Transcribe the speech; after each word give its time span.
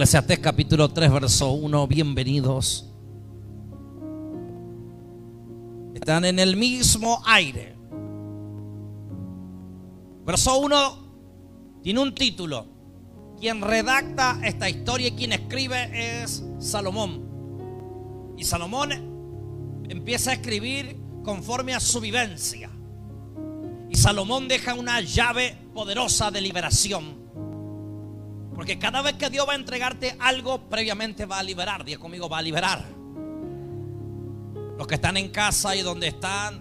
Eclesiastés 0.00 0.38
capítulo 0.38 0.88
3, 0.88 1.12
verso 1.12 1.52
1, 1.52 1.86
bienvenidos. 1.86 2.90
Están 5.94 6.24
en 6.24 6.38
el 6.38 6.56
mismo 6.56 7.22
aire. 7.26 7.76
Verso 10.24 10.58
1 10.58 11.82
tiene 11.82 12.00
un 12.00 12.14
título. 12.14 12.66
Quien 13.38 13.60
redacta 13.60 14.40
esta 14.42 14.70
historia 14.70 15.08
y 15.08 15.12
quien 15.12 15.32
escribe 15.32 16.22
es 16.22 16.42
Salomón. 16.58 18.34
Y 18.38 18.44
Salomón 18.44 18.92
empieza 19.86 20.30
a 20.30 20.32
escribir 20.32 20.96
conforme 21.22 21.74
a 21.74 21.80
su 21.80 22.00
vivencia. 22.00 22.70
Y 23.90 23.96
Salomón 23.96 24.48
deja 24.48 24.72
una 24.72 25.02
llave 25.02 25.58
poderosa 25.74 26.30
de 26.30 26.40
liberación. 26.40 27.19
Porque 28.60 28.78
cada 28.78 29.00
vez 29.00 29.14
que 29.14 29.30
Dios 29.30 29.48
va 29.48 29.54
a 29.54 29.56
entregarte 29.56 30.14
algo, 30.18 30.68
previamente 30.68 31.24
va 31.24 31.38
a 31.38 31.42
liberar. 31.42 31.82
Dios 31.82 31.98
conmigo 31.98 32.28
va 32.28 32.36
a 32.36 32.42
liberar. 32.42 32.84
Los 34.76 34.86
que 34.86 34.96
están 34.96 35.16
en 35.16 35.30
casa 35.30 35.74
y 35.74 35.80
donde 35.80 36.08
están, 36.08 36.60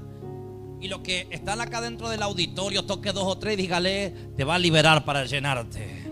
y 0.79 0.87
los 0.87 1.01
que 1.01 1.27
están 1.29 1.59
acá 1.59 1.81
dentro 1.81 2.07
del 2.07 2.21
auditorio, 2.21 2.85
toque 2.85 3.11
dos 3.11 3.25
o 3.25 3.37
tres, 3.37 3.57
dígale, 3.57 4.11
te 4.37 4.45
va 4.45 4.55
a 4.55 4.59
liberar 4.59 5.03
para 5.03 5.25
llenarte. 5.25 6.05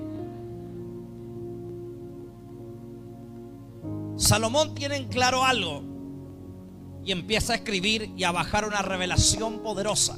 Salomón 4.17 4.75
tiene 4.75 4.97
en 4.97 5.07
claro 5.07 5.45
algo 5.45 5.83
y 7.05 7.13
empieza 7.13 7.53
a 7.53 7.55
escribir 7.55 8.11
y 8.17 8.25
a 8.25 8.33
bajar 8.33 8.65
una 8.65 8.81
revelación 8.81 9.59
poderosa. 9.59 10.17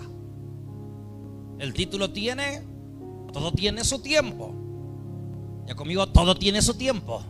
El 1.59 1.73
título 1.76 2.09
tiene, 2.09 2.64
todo 3.31 3.52
tiene 3.52 3.83
su 3.83 4.02
tiempo. 4.02 4.59
Ya 5.70 5.75
conmigo, 5.75 6.08
todo 6.08 6.36
tiene 6.36 6.64
su 6.64 6.73
tiempo. 6.73 7.22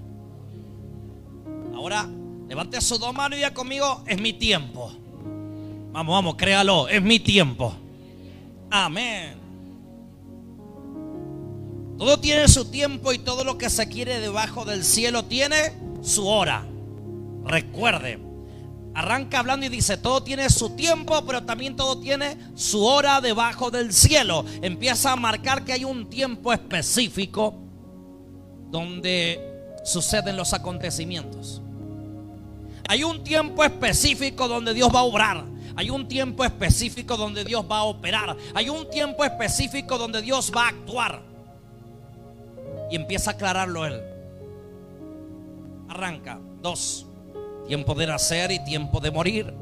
Ahora, 1.76 2.08
levante 2.48 2.80
su 2.80 2.98
dos 2.98 3.14
manos 3.14 3.38
y 3.38 3.42
ya 3.42 3.54
conmigo, 3.54 4.02
es 4.08 4.18
mi 4.22 4.32
tiempo. 4.32 4.94
Vamos, 5.92 6.14
vamos, 6.14 6.36
créalo, 6.38 6.88
es 6.88 7.02
mi 7.02 7.20
tiempo. 7.20 7.74
Amén. 8.72 9.34
Todo 11.98 12.18
tiene 12.22 12.48
su 12.48 12.64
tiempo 12.72 13.12
y 13.12 13.20
todo 13.20 13.44
lo 13.44 13.58
que 13.58 13.70
se 13.70 13.90
quiere 13.90 14.22
debajo 14.22 14.64
del 14.64 14.86
cielo 14.86 15.26
tiene 15.26 15.74
su 16.02 16.26
hora. 16.26 16.66
Recuerde, 17.44 18.20
arranca 18.94 19.40
hablando 19.40 19.66
y 19.66 19.70
dice, 19.70 19.98
todo 19.98 20.24
tiene 20.24 20.50
su 20.50 20.78
tiempo, 20.78 21.26
pero 21.26 21.44
también 21.44 21.76
todo 21.76 22.00
tiene 22.00 22.38
su 22.56 22.86
hora 22.86 23.20
debajo 23.20 23.70
del 23.70 23.92
cielo. 23.92 24.46
Empieza 24.62 25.12
a 25.12 25.18
marcar 25.18 25.66
que 25.66 25.74
hay 25.74 25.84
un 25.84 26.10
tiempo 26.10 26.54
específico 26.54 27.66
donde 28.70 29.40
suceden 29.84 30.38
los 30.38 30.54
acontecimientos. 30.54 31.62
Hay 32.88 33.04
un 33.04 33.24
tiempo 33.24 33.64
específico 33.64 34.48
donde 34.48 34.74
Dios 34.74 34.90
va 34.94 35.00
a 35.00 35.04
obrar. 35.04 35.46
Hay 35.76 35.90
un 35.90 36.08
tiempo 36.08 36.44
específico 36.44 37.16
donde 37.16 37.44
Dios 37.44 37.64
va 37.70 37.78
a 37.78 37.84
operar. 37.84 38.36
Hay 38.54 38.70
un 38.70 38.90
tiempo 38.90 39.24
específico 39.24 39.98
donde 39.98 40.22
Dios 40.22 40.52
va 40.56 40.66
a 40.66 40.70
actuar. 40.70 41.22
Y 42.90 42.96
empieza 42.96 43.32
a 43.32 43.34
aclararlo 43.36 43.86
él. 43.86 44.02
Arranca. 45.88 46.40
Dos. 46.62 47.06
Tiempo 47.68 47.94
de 47.94 48.08
nacer 48.08 48.52
y 48.52 48.64
tiempo 48.64 49.00
de 49.00 49.12
morir. 49.12 49.54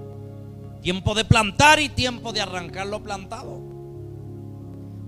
Tiempo 0.82 1.14
de 1.14 1.26
plantar 1.26 1.82
y 1.82 1.90
tiempo 1.90 2.32
de 2.32 2.40
arrancar 2.40 2.88
lo 2.88 3.04
plantado. 3.04 3.60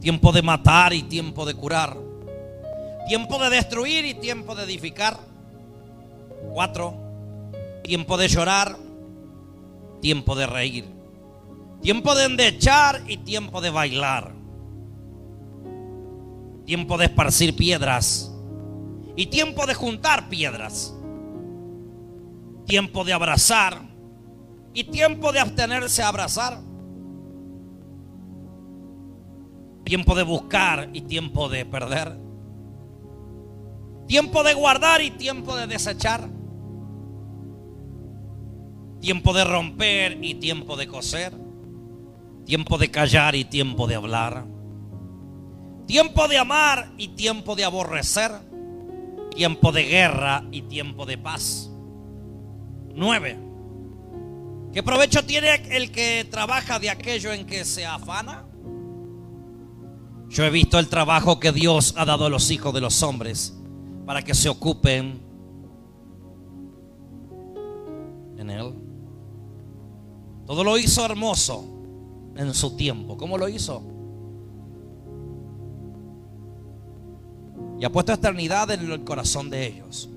Tiempo 0.01 0.31
de 0.33 0.41
matar 0.41 0.91
y 0.93 1.03
tiempo 1.03 1.45
de 1.45 1.53
curar. 1.53 2.08
Tiempo 3.09 3.39
de 3.39 3.49
destruir 3.49 4.05
y 4.05 4.13
tiempo 4.13 4.53
de 4.53 4.65
edificar. 4.65 5.17
Cuatro. 6.53 6.93
Tiempo 7.81 8.17
de 8.17 8.27
llorar. 8.27 8.77
Tiempo 9.99 10.35
de 10.35 10.45
reír. 10.45 10.85
Tiempo 11.81 12.13
de 12.13 12.25
endechar 12.25 13.01
y 13.07 13.17
tiempo 13.17 13.61
de 13.61 13.71
bailar. 13.71 14.31
Tiempo 16.67 16.99
de 16.99 17.05
esparcir 17.05 17.55
piedras. 17.55 18.31
Y 19.15 19.25
tiempo 19.25 19.65
de 19.65 19.73
juntar 19.73 20.29
piedras. 20.29 20.95
Tiempo 22.67 23.03
de 23.03 23.13
abrazar. 23.13 23.81
Y 24.71 24.83
tiempo 24.83 25.31
de 25.31 25.39
abstenerse 25.39 26.03
a 26.03 26.09
abrazar. 26.09 26.61
Tiempo 29.83 30.13
de 30.13 30.21
buscar 30.21 30.91
y 30.93 31.01
tiempo 31.01 31.49
de 31.49 31.65
perder. 31.65 32.28
Tiempo 34.09 34.41
de 34.41 34.55
guardar 34.55 35.03
y 35.03 35.11
tiempo 35.11 35.55
de 35.55 35.67
desechar. 35.67 36.27
Tiempo 38.99 39.33
de 39.33 39.43
romper 39.43 40.17
y 40.23 40.33
tiempo 40.33 40.75
de 40.75 40.87
coser. 40.87 41.31
Tiempo 42.43 42.79
de 42.79 42.89
callar 42.89 43.35
y 43.35 43.45
tiempo 43.45 43.85
de 43.85 43.93
hablar. 43.93 44.47
Tiempo 45.85 46.27
de 46.27 46.39
amar 46.39 46.91
y 46.97 47.09
tiempo 47.09 47.55
de 47.55 47.65
aborrecer. 47.65 48.31
Tiempo 49.35 49.71
de 49.71 49.83
guerra 49.83 50.43
y 50.51 50.63
tiempo 50.63 51.05
de 51.05 51.19
paz. 51.19 51.69
Nueve. 52.95 53.37
¿Qué 54.73 54.81
provecho 54.81 55.23
tiene 55.23 55.53
el 55.69 55.91
que 55.91 56.27
trabaja 56.31 56.79
de 56.79 56.89
aquello 56.89 57.31
en 57.31 57.45
que 57.45 57.63
se 57.63 57.85
afana? 57.85 58.43
Yo 60.29 60.45
he 60.45 60.49
visto 60.49 60.79
el 60.79 60.87
trabajo 60.87 61.39
que 61.39 61.51
Dios 61.51 61.93
ha 61.95 62.05
dado 62.05 62.25
a 62.25 62.29
los 62.29 62.49
hijos 62.49 62.73
de 62.73 62.81
los 62.81 63.03
hombres 63.03 63.58
para 64.09 64.23
que 64.23 64.33
se 64.33 64.49
ocupen 64.49 65.21
en 68.39 68.49
Él. 68.49 68.73
Todo 70.47 70.63
lo 70.63 70.79
hizo 70.79 71.05
hermoso 71.05 71.63
en 72.35 72.51
su 72.55 72.75
tiempo. 72.75 73.15
¿Cómo 73.15 73.37
lo 73.37 73.47
hizo? 73.47 73.83
Y 77.79 77.85
ha 77.85 77.91
puesto 77.91 78.11
eternidad 78.11 78.71
en 78.71 78.91
el 78.91 79.03
corazón 79.03 79.51
de 79.51 79.67
ellos. 79.67 80.09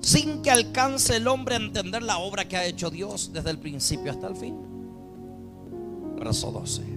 Sin 0.00 0.42
que 0.42 0.50
alcance 0.50 1.14
el 1.14 1.28
hombre 1.28 1.54
a 1.54 1.58
entender 1.58 2.02
la 2.02 2.18
obra 2.18 2.48
que 2.48 2.56
ha 2.56 2.66
hecho 2.66 2.90
Dios 2.90 3.30
desde 3.32 3.50
el 3.50 3.60
principio 3.60 4.10
hasta 4.10 4.26
el 4.26 4.34
fin. 4.34 4.56
Verso 6.18 6.50
12. 6.50 6.95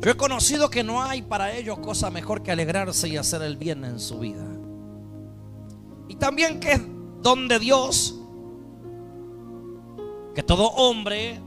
Yo 0.00 0.10
he 0.10 0.16
conocido 0.16 0.68
que 0.70 0.84
no 0.84 1.02
hay 1.02 1.22
para 1.22 1.56
ellos 1.56 1.78
cosa 1.78 2.10
mejor 2.10 2.42
que 2.42 2.52
alegrarse 2.52 3.08
y 3.08 3.16
hacer 3.16 3.42
el 3.42 3.56
bien 3.56 3.84
en 3.84 3.98
su 3.98 4.18
vida. 4.18 4.46
Y 6.08 6.16
también 6.16 6.60
que 6.60 6.72
es 6.72 6.82
donde 7.22 7.58
Dios, 7.58 8.14
que 10.34 10.42
todo 10.42 10.68
hombre 10.72 11.40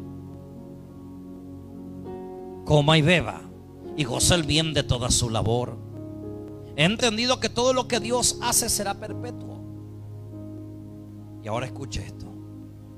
coma 2.65 2.97
y 2.97 3.01
beba 3.01 3.41
y 3.95 4.03
goce 4.03 4.35
el 4.35 4.43
bien 4.43 4.73
de 4.73 4.83
toda 4.83 5.11
su 5.11 5.29
labor. 5.29 5.77
He 6.75 6.83
entendido 6.83 7.39
que 7.39 7.49
todo 7.49 7.73
lo 7.73 7.87
que 7.87 7.99
Dios 7.99 8.39
hace 8.41 8.69
será 8.69 8.95
perpetuo. 8.99 9.57
Y 11.43 11.47
ahora 11.47 11.65
escuche 11.65 12.05
esto. 12.05 12.25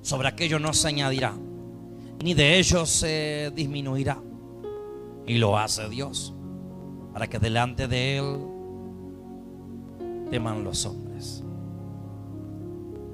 Sobre 0.02 0.28
aquello 0.28 0.60
no 0.60 0.74
se 0.74 0.88
añadirá, 0.88 1.34
ni 2.24 2.34
de 2.34 2.58
ellos 2.58 2.90
se 2.90 3.52
disminuirá. 3.56 4.22
Y 5.29 5.38
lo 5.38 5.59
hace 5.59 5.88
Dios 5.90 6.34
para 7.13 7.28
que 7.28 7.38
delante 7.38 7.88
de 7.88 8.17
Él 8.17 8.40
teman 10.31 10.63
los 10.63 10.88
hombres. 10.88 11.44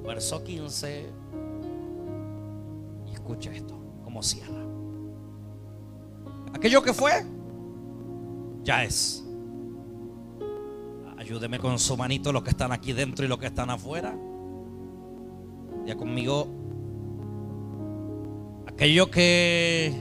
Verso 0.02 0.42
15. 0.42 1.10
Y 3.06 3.12
escucha 3.12 3.52
esto, 3.52 3.78
como 4.02 4.24
cierra. 4.24 4.64
Aquello 6.54 6.82
que 6.82 6.94
fue, 6.94 7.12
ya 8.64 8.86
es. 8.86 9.22
Ayúdeme 11.18 11.60
con 11.60 11.78
su 11.80 11.98
manito 11.98 12.32
los 12.32 12.44
que 12.44 12.52
están 12.52 12.72
aquí 12.72 12.94
dentro 12.94 13.26
y 13.26 13.28
los 13.28 13.40
que 13.40 13.48
están 13.48 13.70
afuera. 13.70 14.18
Ya 15.86 15.98
conmigo. 15.98 16.48
Aquello 18.68 19.12
que 19.12 19.94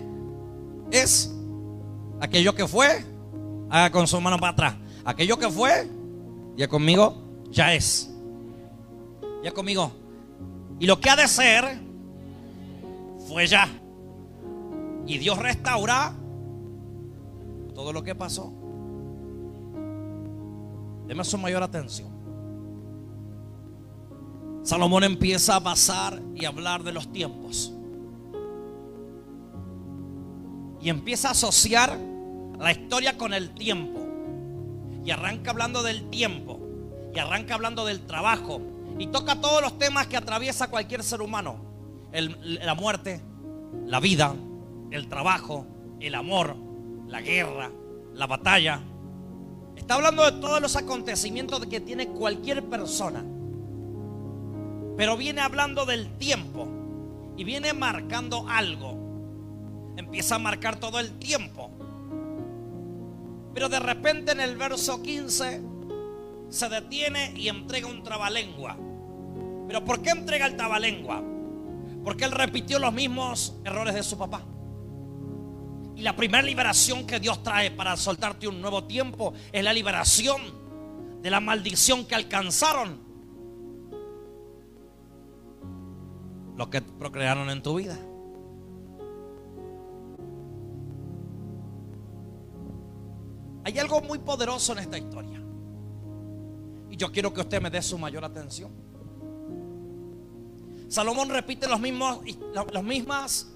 es 0.93 1.34
Aquello 2.25 2.55
que 2.55 2.67
fue, 2.67 3.05
haga 3.69 3.91
con 3.91 4.07
su 4.07 4.19
mano 4.19 4.39
para 4.39 4.53
atrás. 4.53 4.75
Aquello 5.05 5.39
que 5.39 5.51
fue, 5.51 5.87
ya 6.57 6.67
conmigo, 6.67 7.23
ya 7.51 7.75
es. 7.75 8.11
Ya 9.43 9.53
conmigo. 9.53 9.93
Y 10.81 10.87
lo 10.87 10.99
que 10.99 11.11
ha 11.11 11.17
de 11.17 11.29
ser, 11.29 11.83
fue 13.29 13.47
ya. 13.47 13.69
Y 15.07 15.19
Dios 15.19 15.39
restaura 15.39 16.15
todo 17.75 17.93
lo 17.93 18.03
que 18.03 18.15
pasó. 18.15 18.51
Deme 21.07 21.25
su 21.25 21.37
mayor 21.37 21.63
atención. 21.63 22.09
Salomón 24.63 25.05
empieza 25.05 25.57
a 25.57 25.61
pasar 25.63 26.23
y 26.35 26.47
hablar 26.47 26.85
de 26.85 26.93
los 26.93 27.13
tiempos. 27.13 27.71
Y 30.81 30.89
empieza 30.89 31.29
a 31.29 31.33
asociar 31.33 32.14
la 32.65 32.73
historia 32.73 33.19
con 33.19 33.35
el 33.35 33.51
tiempo. 33.51 34.01
Y 35.05 35.11
arranca 35.11 35.51
hablando 35.51 35.83
del 35.83 36.09
tiempo. 36.09 36.61
y 37.15 37.19
arranca 37.21 37.55
hablando 37.55 37.85
del 37.85 38.07
trabajo 38.07 38.61
y 38.99 39.07
toca 39.07 39.41
todos 39.41 39.63
los 39.63 39.79
temas 39.79 40.09
que 40.09 40.17
atraviesa 40.17 40.69
cualquier 40.69 41.05
ser 41.05 41.21
humano. 41.21 41.57
la 42.11 42.75
muerte, 42.75 43.21
la 43.87 44.01
vida, 44.01 44.35
el 44.91 45.09
trabajo, 45.09 45.67
el 46.01 46.15
amor, 46.15 46.57
la 47.07 47.21
guerra, 47.21 47.71
la 48.15 48.27
batalla. 48.27 48.81
Está 49.77 49.95
hablando 49.95 50.25
de 50.25 50.41
todos 50.41 50.61
los 50.61 50.75
acontecimientos 50.75 51.67
que 51.67 51.81
tiene 51.81 52.09
cualquier 52.09 52.65
persona. 52.65 53.25
Pero 54.97 55.17
viene 55.17 55.41
hablando 55.41 55.85
del 55.85 56.17
tiempo 56.17 56.67
y 57.37 57.45
viene 57.45 57.75
marcando 57.75 58.47
algo. 58.49 58.97
Empieza 59.97 60.37
a 60.37 60.39
marcar 60.39 60.77
todo 60.77 60.99
el 60.99 61.19
tiempo. 61.19 61.71
Pero 63.55 63.69
de 63.69 63.79
repente 63.79 64.33
en 64.33 64.41
el 64.41 64.57
verso 64.57 65.01
15 65.01 65.63
se 66.49 66.69
detiene 66.69 67.33
y 67.37 67.49
entrega 67.49 67.87
un 67.87 68.03
trabalengua. 68.03 68.77
¿Pero 69.67 69.85
por 69.85 70.03
qué 70.03 70.11
entrega 70.11 70.47
el 70.47 70.57
trabalengua? 70.57 71.23
Porque 72.03 72.25
él 72.25 72.33
repitió 72.33 72.79
los 72.79 72.93
mismos 72.93 73.55
errores 73.65 73.95
de 73.95 74.03
su 74.03 74.19
papá. 74.19 74.43
Y 75.97 76.03
la 76.03 76.17
primera 76.17 76.43
liberación 76.43 77.07
que 77.07 77.21
Dios 77.21 77.43
trae 77.43 77.71
para 77.71 77.97
soltarte 77.97 78.49
un 78.49 78.61
nuevo 78.61 78.85
tiempo 78.85 79.33
es 79.53 79.63
la 79.63 79.73
liberación 79.73 80.43
de 81.23 81.31
la 81.31 81.41
maldición 81.41 82.05
que 82.05 82.17
alcanzaron 82.17 83.01
los 86.57 86.69
que 86.69 86.83
procrearon 86.83 87.49
en 87.51 87.63
tu 87.63 87.77
vida. 87.77 87.99
Hay 93.65 93.79
algo 93.79 94.01
muy 94.03 94.19
poderoso 94.19 94.73
en 94.73 94.81
esta 94.81 94.99
historia. 94.99 95.41
Y 96.91 96.97
yo 96.97 97.11
quiero 97.11 97.33
que 97.33 97.41
usted 97.41 97.61
me 97.61 97.71
dé 97.71 97.83
su 97.83 97.99
mayor 97.99 98.25
atención. 98.25 98.71
Salomón 100.89 101.31
repite 101.31 101.67
los 101.67 101.81
mismos, 101.81 102.21
las 102.73 102.85
mismas 102.85 103.49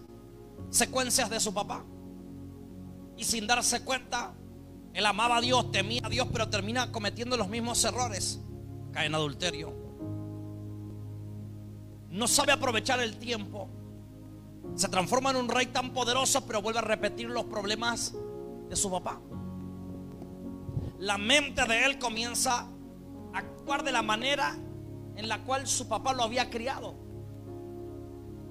secuencias 0.71 1.29
de 1.31 1.39
su 1.39 1.53
papá. 1.53 1.85
Y 3.17 3.25
sin 3.25 3.47
darse 3.47 3.85
cuenta, 3.85 4.35
él 4.95 5.05
amaba 5.07 5.37
a 5.37 5.41
Dios, 5.41 5.71
temía 5.71 6.01
a 6.05 6.09
Dios, 6.09 6.27
pero 6.33 6.49
termina 6.49 6.91
cometiendo 6.91 7.37
los 7.37 7.49
mismos 7.49 7.85
errores. 7.85 8.41
Cae 8.93 9.07
en 9.07 9.15
adulterio. 9.15 9.73
No 12.11 12.27
sabe 12.27 12.53
aprovechar 12.53 13.01
el 13.01 13.19
tiempo. 13.19 13.69
Se 14.75 14.89
transforma 14.89 15.31
en 15.31 15.37
un 15.37 15.49
rey 15.49 15.67
tan 15.67 15.93
poderoso, 15.93 16.47
pero 16.47 16.63
vuelve 16.63 16.79
a 16.79 16.83
repetir 16.83 17.29
los 17.29 17.45
problemas 17.45 18.15
de 18.69 18.77
su 18.77 18.91
papá. 18.91 19.21
La 20.99 21.17
mente 21.17 21.65
de 21.65 21.85
él 21.85 21.99
comienza 21.99 22.69
a 23.33 23.39
actuar 23.39 23.85
de 23.85 23.93
la 23.93 24.03
manera 24.03 24.57
en 25.17 25.29
la 25.29 25.45
cual 25.45 25.67
su 25.67 25.89
papá 25.89 26.13
lo 26.13 26.25
había 26.25 26.51
criado. 26.51 26.97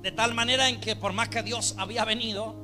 De 0.01 0.11
tal 0.11 0.33
manera 0.33 0.69
en 0.69 0.79
que 0.79 0.95
por 0.95 1.11
más 1.11 1.27
que 1.27 1.43
Dios 1.43 1.75
había 1.77 2.05
venido 2.05 2.55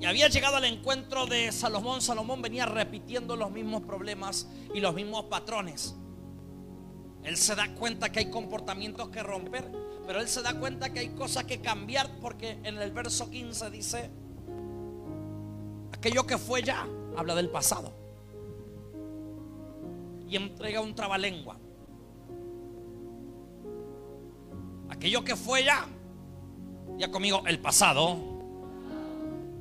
y 0.00 0.06
había 0.06 0.26
llegado 0.26 0.56
al 0.56 0.64
encuentro 0.64 1.26
de 1.26 1.52
Salomón, 1.52 2.02
Salomón 2.02 2.42
venía 2.42 2.66
repitiendo 2.66 3.36
los 3.36 3.52
mismos 3.52 3.82
problemas 3.82 4.48
y 4.74 4.80
los 4.80 4.94
mismos 4.94 5.26
patrones. 5.26 5.94
Él 7.22 7.36
se 7.36 7.54
da 7.54 7.72
cuenta 7.74 8.10
que 8.10 8.18
hay 8.18 8.30
comportamientos 8.30 9.10
que 9.10 9.22
romper, 9.22 9.70
pero 10.08 10.20
él 10.20 10.26
se 10.26 10.42
da 10.42 10.58
cuenta 10.58 10.92
que 10.92 10.98
hay 10.98 11.10
cosas 11.10 11.44
que 11.44 11.60
cambiar 11.60 12.10
porque 12.20 12.58
en 12.64 12.78
el 12.78 12.90
verso 12.90 13.30
15 13.30 13.70
dice, 13.70 14.10
aquello 15.92 16.26
que 16.26 16.36
fue 16.36 16.64
ya, 16.64 16.84
habla 17.16 17.36
del 17.36 17.48
pasado. 17.48 18.01
Y 20.32 20.36
entrega 20.36 20.80
un 20.80 20.94
trabalengua. 20.94 21.58
Aquello 24.88 25.22
que 25.22 25.36
fue 25.36 25.62
ya, 25.62 25.86
ya 26.96 27.10
conmigo, 27.10 27.42
el 27.46 27.58
pasado 27.58 28.16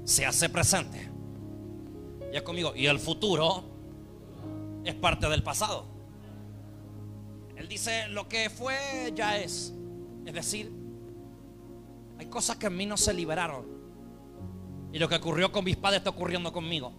se 0.05 0.25
hace 0.25 0.47
presente. 0.47 1.09
Ya 2.31 2.41
conmigo, 2.41 2.71
y 2.73 2.85
el 2.85 2.99
futuro 2.99 3.65
es 4.85 4.95
parte 4.95 5.27
del 5.27 5.43
pasado. 5.43 5.83
Él 7.57 7.67
dice, 7.67 8.07
lo 8.07 8.29
que 8.29 8.49
fue 8.49 9.11
ya 9.13 9.37
es. 9.39 9.73
Es 10.25 10.33
decir, 10.33 10.71
hay 12.17 12.27
cosas 12.27 12.55
que 12.55 12.67
en 12.67 12.77
mí 12.77 12.85
no 12.85 12.95
se 12.95 13.13
liberaron. 13.13 13.65
Y 14.93 14.99
lo 14.99 15.09
que 15.09 15.15
ocurrió 15.15 15.51
con 15.51 15.65
mis 15.65 15.75
padres 15.75 15.97
está 15.97 16.11
ocurriendo 16.11 16.53
conmigo. 16.53 16.93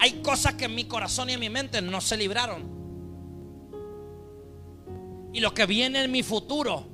Hay 0.00 0.22
cosas 0.22 0.54
que 0.54 0.66
en 0.66 0.74
mi 0.74 0.84
corazón 0.84 1.30
y 1.30 1.32
en 1.32 1.40
mi 1.40 1.50
mente 1.50 1.82
no 1.82 2.00
se 2.00 2.16
libraron. 2.16 2.78
Y 5.32 5.40
lo 5.40 5.52
que 5.52 5.66
viene 5.66 6.04
en 6.04 6.10
mi 6.10 6.22
futuro, 6.22 6.88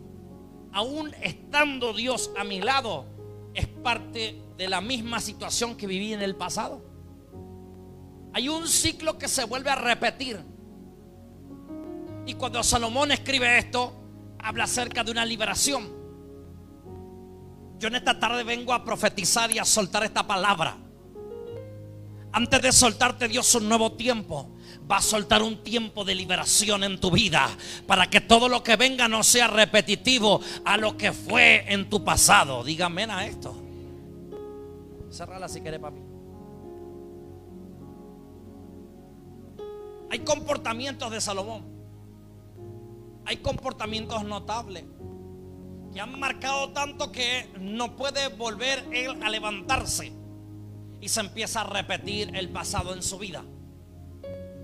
aún 0.72 1.14
estando 1.22 1.92
Dios 1.92 2.30
a 2.36 2.44
mi 2.44 2.60
lado, 2.60 3.06
es 3.54 3.66
parte 3.66 4.42
de 4.56 4.68
la 4.68 4.80
misma 4.80 5.20
situación 5.20 5.76
que 5.76 5.86
viví 5.86 6.12
en 6.12 6.22
el 6.22 6.34
pasado. 6.34 6.82
Hay 8.32 8.48
un 8.48 8.66
ciclo 8.66 9.16
que 9.18 9.28
se 9.28 9.44
vuelve 9.44 9.70
a 9.70 9.76
repetir. 9.76 10.40
Y 12.26 12.34
cuando 12.34 12.62
Salomón 12.62 13.12
escribe 13.12 13.58
esto, 13.58 13.92
habla 14.38 14.64
acerca 14.64 15.04
de 15.04 15.12
una 15.12 15.24
liberación. 15.24 15.88
Yo 17.78 17.88
en 17.88 17.96
esta 17.96 18.18
tarde 18.18 18.44
vengo 18.44 18.72
a 18.72 18.84
profetizar 18.84 19.50
y 19.52 19.58
a 19.58 19.64
soltar 19.64 20.04
esta 20.04 20.26
palabra. 20.26 20.76
Antes 22.34 22.60
de 22.60 22.72
soltarte 22.72 23.28
Dios 23.28 23.54
un 23.54 23.68
nuevo 23.68 23.92
tiempo, 23.92 24.56
va 24.90 24.98
a 24.98 25.02
soltar 25.02 25.42
un 25.42 25.62
tiempo 25.62 26.04
de 26.04 26.14
liberación 26.14 26.84
en 26.84 27.00
tu 27.00 27.10
vida 27.10 27.48
para 27.86 28.10
que 28.10 28.20
todo 28.20 28.48
lo 28.48 28.62
que 28.62 28.76
venga 28.76 29.08
no 29.08 29.22
sea 29.22 29.46
repetitivo 29.46 30.40
a 30.64 30.76
lo 30.76 30.96
que 30.96 31.12
fue 31.12 31.64
en 31.72 31.88
tu 31.88 32.04
pasado. 32.04 32.64
Dígame 32.64 33.04
a 33.04 33.26
esto. 33.26 33.56
Cerrala 35.10 35.48
si 35.48 35.60
quiere, 35.60 35.78
papi. 35.78 36.00
Hay 40.10 40.18
comportamientos 40.20 41.10
de 41.10 41.20
Salomón 41.20 41.74
hay 43.26 43.38
comportamientos 43.38 44.24
notables 44.24 44.84
que 45.92 46.00
han 46.00 46.18
marcado 46.18 46.70
tanto 46.72 47.10
que 47.12 47.48
no 47.58 47.96
puede 47.96 48.28
volver 48.28 48.84
él 48.92 49.22
a 49.22 49.30
levantarse 49.30 50.12
y 51.04 51.08
se 51.10 51.20
empieza 51.20 51.60
a 51.60 51.64
repetir 51.64 52.34
el 52.34 52.48
pasado 52.48 52.94
en 52.94 53.02
su 53.02 53.18
vida. 53.18 53.44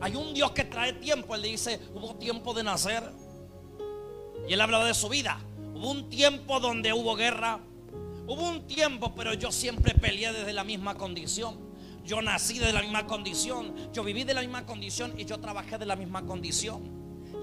Hay 0.01 0.17
un 0.17 0.33
Dios 0.33 0.53
que 0.53 0.65
trae 0.65 0.95
tiempo, 0.95 1.35
él 1.35 1.43
dice, 1.43 1.79
hubo 1.95 2.15
tiempo 2.15 2.55
de 2.55 2.63
nacer 2.63 3.03
y 4.49 4.55
él 4.55 4.61
habla 4.63 4.83
de 4.83 4.95
su 4.95 5.11
vida. 5.11 5.39
Hubo 5.75 5.91
un 5.91 6.09
tiempo 6.09 6.59
donde 6.59 6.95
hubo 6.95 7.15
guerra, 7.15 7.61
hubo 8.27 8.49
un 8.49 8.67
tiempo, 8.67 9.15
pero 9.15 9.35
yo 9.35 9.53
siempre 9.53 9.93
peleé 9.93 10.33
desde 10.33 10.55
la 10.55 10.65
misma 10.65 10.95
condición. 10.95 11.59
Yo 12.07 12.23
nací 12.23 12.59
de 12.59 12.73
la 12.73 12.81
misma 12.81 13.07
condición, 13.07 13.93
yo 13.93 14.03
viví 14.03 14.25
de 14.25 14.33
la 14.33 14.41
misma 14.41 14.65
condición 14.65 15.13
y 15.21 15.27
yo 15.27 15.41
trabajé 15.41 15.77
de 15.77 15.85
la 15.85 15.95
misma 15.95 16.25
condición. 16.25 16.81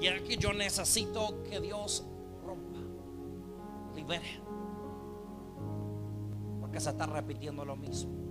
Y 0.01 0.07
aquí 0.07 0.37
yo 0.37 0.53
necesito 0.53 1.43
que 1.43 1.59
Dios 1.59 2.03
rompa, 2.43 2.79
libere. 3.95 4.41
Porque 6.59 6.79
se 6.79 6.89
está 6.89 7.05
repitiendo 7.05 7.63
lo 7.63 7.75
mismo. 7.75 8.26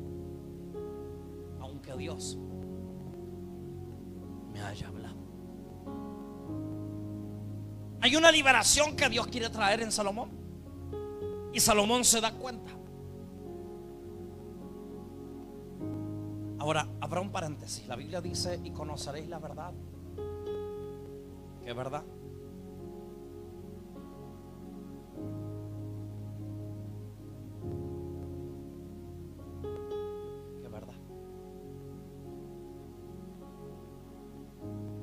Aunque 1.86 2.02
Dios 2.02 2.36
me 4.52 4.60
haya 4.60 4.88
hablado. 4.88 5.16
Hay 8.00 8.16
una 8.16 8.30
liberación 8.30 8.96
que 8.96 9.08
Dios 9.08 9.26
quiere 9.28 9.50
traer 9.50 9.82
en 9.82 9.92
Salomón. 9.92 10.30
Y 11.52 11.60
Salomón 11.60 12.04
se 12.04 12.20
da 12.20 12.32
cuenta. 12.32 12.72
Ahora, 16.58 16.88
habrá 17.00 17.20
un 17.20 17.30
paréntesis. 17.30 17.86
La 17.86 17.96
Biblia 17.96 18.20
dice, 18.20 18.60
y 18.62 18.70
conoceréis 18.70 19.28
la 19.28 19.38
verdad 19.38 19.72
¿Es 21.64 21.74
verdad? 21.74 22.04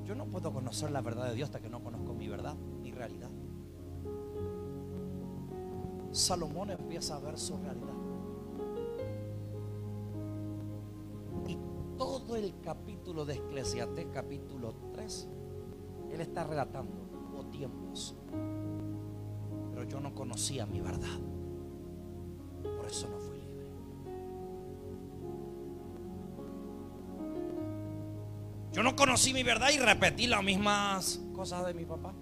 Yo 0.05 0.15
no 0.15 0.25
puedo 0.25 0.51
conocer 0.51 0.91
la 0.91 1.01
verdad 1.01 1.29
de 1.29 1.35
Dios 1.35 1.47
hasta 1.49 1.61
que 1.61 1.69
no 1.69 1.81
conozco 1.81 2.13
mi 2.13 2.27
verdad, 2.27 2.55
mi 2.55 2.91
realidad. 2.91 3.29
Salomón 6.11 6.71
empieza 6.71 7.15
a 7.15 7.19
ver 7.19 7.39
su 7.39 7.57
realidad. 7.57 7.93
Y 11.47 11.57
todo 11.97 12.35
el 12.35 12.53
capítulo 12.61 13.25
de 13.25 13.35
Eclesiastés, 13.35 14.07
capítulo 14.13 14.75
3, 14.93 15.27
él 16.11 16.21
está 16.21 16.43
relatando, 16.43 16.93
hubo 17.31 17.45
tiempos, 17.45 18.15
pero 19.71 19.83
yo 19.85 19.99
no 19.99 20.13
conocía 20.13 20.65
mi 20.65 20.81
verdad. 20.81 21.19
Por 22.61 22.85
eso 22.85 23.09
no 23.09 23.19
fui 23.19 23.32
Yo 28.73 28.81
no 28.81 28.95
conocí 28.95 29.33
mi 29.33 29.43
verdad 29.43 29.69
y 29.73 29.77
repetí 29.77 30.25
las 30.25 30.43
mismas 30.43 31.21
cosas 31.33 31.65
de 31.67 31.75
mi 31.75 31.85
papá. 31.85 32.13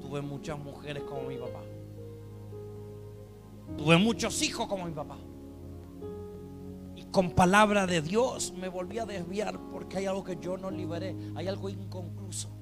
Tuve 0.00 0.20
muchas 0.20 0.58
mujeres 0.58 1.02
como 1.04 1.22
mi 1.22 1.38
papá. 1.38 1.62
Tuve 3.78 3.96
muchos 3.96 4.42
hijos 4.42 4.66
como 4.68 4.84
mi 4.84 4.92
papá. 4.92 5.16
Y 6.94 7.04
con 7.04 7.30
palabra 7.30 7.86
de 7.86 8.02
Dios 8.02 8.52
me 8.52 8.68
volví 8.68 8.98
a 8.98 9.06
desviar 9.06 9.58
porque 9.72 9.96
hay 9.96 10.06
algo 10.06 10.22
que 10.22 10.36
yo 10.36 10.58
no 10.58 10.70
liberé. 10.70 11.16
Hay 11.34 11.48
algo 11.48 11.70
inconcluso 11.70 12.53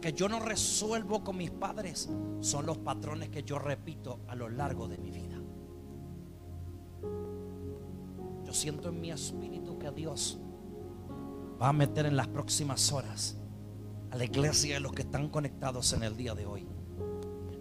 que 0.00 0.12
yo 0.12 0.28
no 0.28 0.40
resuelvo 0.40 1.22
con 1.22 1.36
mis 1.36 1.50
padres, 1.50 2.08
son 2.40 2.66
los 2.66 2.78
patrones 2.78 3.28
que 3.28 3.42
yo 3.42 3.58
repito 3.58 4.20
a 4.28 4.34
lo 4.34 4.48
largo 4.48 4.88
de 4.88 4.98
mi 4.98 5.10
vida. 5.10 5.38
Yo 8.44 8.52
siento 8.52 8.88
en 8.88 9.00
mi 9.00 9.10
espíritu 9.10 9.78
que 9.78 9.90
Dios 9.90 10.38
va 11.60 11.68
a 11.68 11.72
meter 11.72 12.06
en 12.06 12.16
las 12.16 12.28
próximas 12.28 12.90
horas 12.92 13.36
a 14.10 14.16
la 14.16 14.24
iglesia 14.24 14.78
y 14.78 14.80
los 14.80 14.92
que 14.92 15.02
están 15.02 15.28
conectados 15.28 15.92
en 15.92 16.02
el 16.02 16.16
día 16.16 16.34
de 16.34 16.46
hoy 16.46 16.66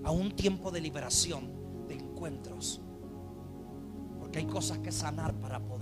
a 0.03 0.11
un 0.11 0.31
tiempo 0.31 0.71
de 0.71 0.81
liberación, 0.81 1.87
de 1.87 1.95
encuentros. 1.95 2.81
Porque 4.19 4.39
hay 4.39 4.45
cosas 4.45 4.79
que 4.79 4.91
sanar 4.91 5.33
para 5.35 5.59
poder 5.59 5.78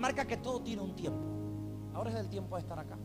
marca 0.00 0.26
que 0.26 0.38
todo 0.38 0.62
tiene 0.62 0.82
un 0.82 0.96
tiempo. 0.96 1.20
Ahora 1.94 2.10
es 2.10 2.16
el 2.16 2.28
tiempo 2.28 2.56
de 2.56 2.62
estar 2.62 2.78
acá. 2.78 2.98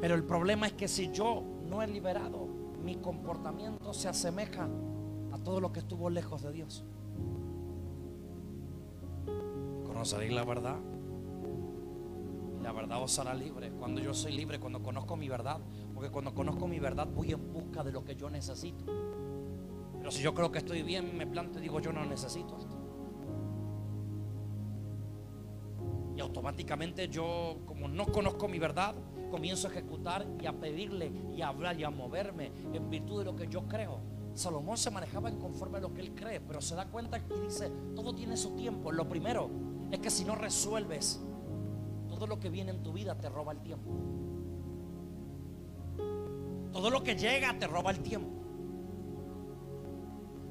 Pero 0.00 0.14
el 0.14 0.24
problema 0.24 0.66
es 0.66 0.72
que 0.72 0.88
si 0.88 1.10
yo 1.12 1.42
no 1.68 1.82
he 1.82 1.86
liberado, 1.86 2.48
mi 2.82 2.96
comportamiento 2.96 3.94
se 3.94 4.08
asemeja 4.08 4.68
a 5.32 5.38
todo 5.38 5.60
lo 5.60 5.72
que 5.72 5.80
estuvo 5.80 6.10
lejos 6.10 6.42
de 6.42 6.52
Dios. 6.52 6.84
Conoceréis 9.86 10.32
la 10.32 10.44
verdad. 10.44 10.76
La 12.62 12.72
verdad 12.72 13.02
os 13.02 13.18
hará 13.18 13.34
libre. 13.34 13.70
Cuando 13.72 14.00
yo 14.00 14.14
soy 14.14 14.32
libre, 14.32 14.58
cuando 14.58 14.82
conozco 14.82 15.16
mi 15.16 15.28
verdad. 15.28 15.60
Porque 15.94 16.10
cuando 16.10 16.34
conozco 16.34 16.66
mi 16.66 16.80
verdad 16.80 17.06
voy 17.06 17.32
en 17.32 17.52
busca 17.52 17.84
de 17.84 17.92
lo 17.92 18.04
que 18.04 18.16
yo 18.16 18.30
necesito. 18.30 18.84
Pero 19.98 20.10
si 20.10 20.22
yo 20.22 20.34
creo 20.34 20.50
que 20.50 20.58
estoy 20.58 20.82
bien, 20.82 21.16
me 21.16 21.26
planto 21.26 21.58
y 21.58 21.62
digo, 21.62 21.80
yo 21.80 21.92
no 21.92 22.04
necesito 22.04 22.58
esto. 22.58 22.73
Automáticamente 26.24 27.08
yo, 27.08 27.58
como 27.66 27.88
no 27.88 28.06
conozco 28.06 28.48
mi 28.48 28.58
verdad, 28.58 28.94
comienzo 29.30 29.68
a 29.68 29.70
ejecutar 29.70 30.26
y 30.40 30.46
a 30.46 30.52
pedirle 30.52 31.12
y 31.36 31.42
a 31.42 31.48
hablar 31.48 31.78
y 31.78 31.84
a 31.84 31.90
moverme 31.90 32.52
en 32.72 32.90
virtud 32.90 33.20
de 33.20 33.24
lo 33.24 33.36
que 33.36 33.48
yo 33.48 33.66
creo. 33.66 34.00
Salomón 34.34 34.76
se 34.76 34.90
manejaba 34.90 35.28
en 35.28 35.38
conforme 35.38 35.78
a 35.78 35.80
lo 35.80 35.94
que 35.94 36.00
él 36.00 36.14
cree, 36.14 36.40
pero 36.40 36.60
se 36.60 36.74
da 36.74 36.86
cuenta 36.86 37.18
y 37.18 37.44
dice, 37.44 37.70
todo 37.94 38.14
tiene 38.14 38.36
su 38.36 38.56
tiempo. 38.56 38.90
Lo 38.90 39.08
primero 39.08 39.50
es 39.90 40.00
que 40.00 40.10
si 40.10 40.24
no 40.24 40.34
resuelves, 40.34 41.20
todo 42.08 42.26
lo 42.26 42.40
que 42.40 42.50
viene 42.50 42.72
en 42.72 42.82
tu 42.82 42.92
vida 42.92 43.14
te 43.16 43.28
roba 43.28 43.52
el 43.52 43.60
tiempo. 43.60 43.90
Todo 46.72 46.90
lo 46.90 47.04
que 47.04 47.14
llega 47.14 47.56
te 47.58 47.66
roba 47.68 47.92
el 47.92 48.00
tiempo. 48.00 48.30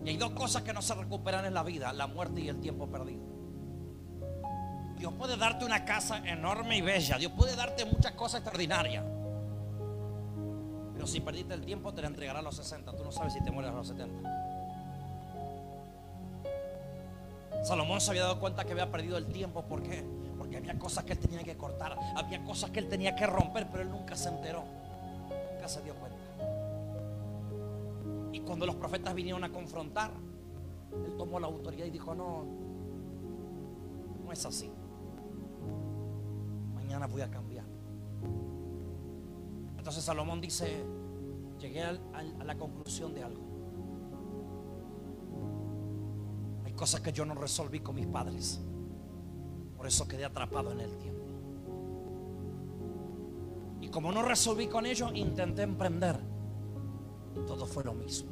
Y 0.05 0.09
hay 0.09 0.17
dos 0.17 0.31
cosas 0.31 0.63
que 0.63 0.73
no 0.73 0.81
se 0.81 0.95
recuperan 0.95 1.45
en 1.45 1.53
la 1.53 1.63
vida, 1.63 1.91
la 1.93 2.07
muerte 2.07 2.41
y 2.41 2.49
el 2.49 2.59
tiempo 2.59 2.87
perdido. 2.87 3.32
Dios 5.03 5.13
puede 5.15 5.35
darte 5.35 5.65
una 5.65 5.83
casa 5.83 6.19
enorme 6.19 6.77
y 6.77 6.81
bella. 6.81 7.17
Dios 7.17 7.33
puede 7.33 7.57
darte 7.57 7.83
muchas 7.83 8.13
cosas 8.13 8.35
extraordinarias. 8.39 9.03
Pero 10.93 11.05
si 11.05 11.19
perdiste 11.19 11.53
el 11.55 11.65
tiempo, 11.65 11.93
te 11.93 12.01
la 12.01 12.07
entregará 12.07 12.39
a 12.39 12.41
los 12.41 12.55
60. 12.55 12.95
Tú 12.95 13.03
no 13.03 13.11
sabes 13.11 13.33
si 13.33 13.43
te 13.43 13.51
mueres 13.51 13.73
a 13.73 13.75
los 13.75 13.85
70. 13.89 14.29
Salomón 17.65 17.99
se 17.99 18.11
había 18.11 18.21
dado 18.21 18.39
cuenta 18.39 18.63
que 18.63 18.71
había 18.71 18.89
perdido 18.89 19.17
el 19.17 19.25
tiempo. 19.25 19.63
¿Por 19.63 19.83
qué? 19.83 20.05
Porque 20.37 20.55
había 20.55 20.79
cosas 20.79 21.03
que 21.03 21.11
él 21.11 21.19
tenía 21.19 21.43
que 21.43 21.57
cortar. 21.57 21.99
Había 22.15 22.41
cosas 22.45 22.69
que 22.69 22.79
él 22.79 22.87
tenía 22.87 23.13
que 23.13 23.27
romper, 23.27 23.67
pero 23.69 23.83
él 23.83 23.89
nunca 23.89 24.15
se 24.15 24.29
enteró. 24.29 24.63
Nunca 25.53 25.67
se 25.67 25.81
dio 25.81 25.95
cuenta. 25.95 26.17
Y 28.31 28.39
cuando 28.39 28.65
los 28.65 28.75
profetas 28.75 29.13
vinieron 29.13 29.43
a 29.43 29.51
confrontar, 29.51 30.11
él 30.93 31.17
tomó 31.17 31.41
la 31.41 31.47
autoridad 31.47 31.87
y 31.87 31.89
dijo, 31.89 32.15
no, 32.15 32.45
no 34.23 34.31
es 34.31 34.45
así 34.45 34.71
voy 37.13 37.21
a 37.21 37.29
cambiar. 37.29 37.65
Entonces 39.77 40.03
Salomón 40.03 40.41
dice, 40.41 40.83
llegué 41.59 41.83
a 41.83 41.93
la 42.43 42.57
conclusión 42.57 43.13
de 43.13 43.23
algo. 43.23 43.43
Hay 46.65 46.73
cosas 46.73 47.01
que 47.01 47.11
yo 47.11 47.25
no 47.25 47.35
resolví 47.35 47.79
con 47.79 47.95
mis 47.95 48.07
padres. 48.07 48.61
Por 49.77 49.87
eso 49.87 50.07
quedé 50.07 50.25
atrapado 50.25 50.71
en 50.71 50.79
el 50.79 50.97
tiempo. 50.97 51.23
Y 53.81 53.89
como 53.89 54.11
no 54.11 54.23
resolví 54.23 54.67
con 54.67 54.85
ellos, 54.85 55.11
intenté 55.13 55.63
emprender. 55.63 56.17
Y 57.35 57.45
todo 57.45 57.65
fue 57.65 57.83
lo 57.83 57.93
mismo. 57.93 58.31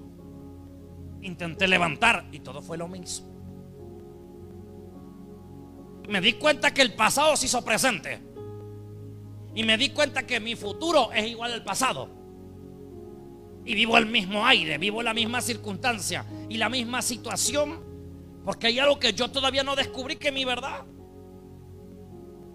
Intenté 1.22 1.68
levantar 1.68 2.28
y 2.32 2.40
todo 2.40 2.62
fue 2.62 2.78
lo 2.78 2.88
mismo. 2.88 3.28
Me 6.10 6.20
di 6.20 6.34
cuenta 6.34 6.74
que 6.74 6.82
el 6.82 6.96
pasado 6.96 7.36
se 7.36 7.46
hizo 7.46 7.64
presente. 7.64 8.31
Y 9.54 9.64
me 9.64 9.78
di 9.78 9.90
cuenta 9.90 10.26
que 10.26 10.40
mi 10.40 10.56
futuro 10.56 11.12
es 11.12 11.28
igual 11.28 11.54
al 11.54 11.64
pasado. 11.64 12.10
Y 13.66 13.76
vivo 13.76 13.98
el 13.98 14.06
mismo 14.06 14.46
aire, 14.46 14.78
vivo 14.78 15.04
la 15.04 15.14
misma 15.14 15.42
circunstancia 15.42 16.26
y 16.50 16.58
la 16.58 16.70
misma 16.70 17.02
situación. 17.02 17.80
Porque 18.46 18.68
hay 18.68 18.80
algo 18.80 19.00
que 19.00 19.14
yo 19.14 19.30
todavía 19.30 19.64
no 19.64 19.76
descubrí 19.76 20.16
que 20.16 20.30
es 20.30 20.34
mi 20.34 20.46
verdad. 20.46 20.86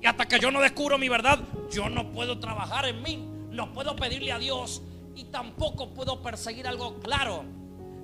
Y 0.01 0.07
hasta 0.07 0.27
que 0.27 0.39
yo 0.39 0.51
no 0.51 0.61
descubro 0.61 0.99
mi 0.99 1.09
verdad, 1.09 1.39
yo 1.71 1.89
no 1.89 2.11
puedo 2.13 2.39
trabajar 2.39 2.87
en 2.87 3.03
mí. 3.03 3.29
No 3.51 3.73
puedo 3.73 3.97
pedirle 3.97 4.33
a 4.33 4.39
Dios 4.39 4.83
y 5.15 5.25
tampoco 5.25 5.95
puedo 5.95 6.23
perseguir 6.23 6.67
algo 6.67 6.99
claro. 7.01 7.45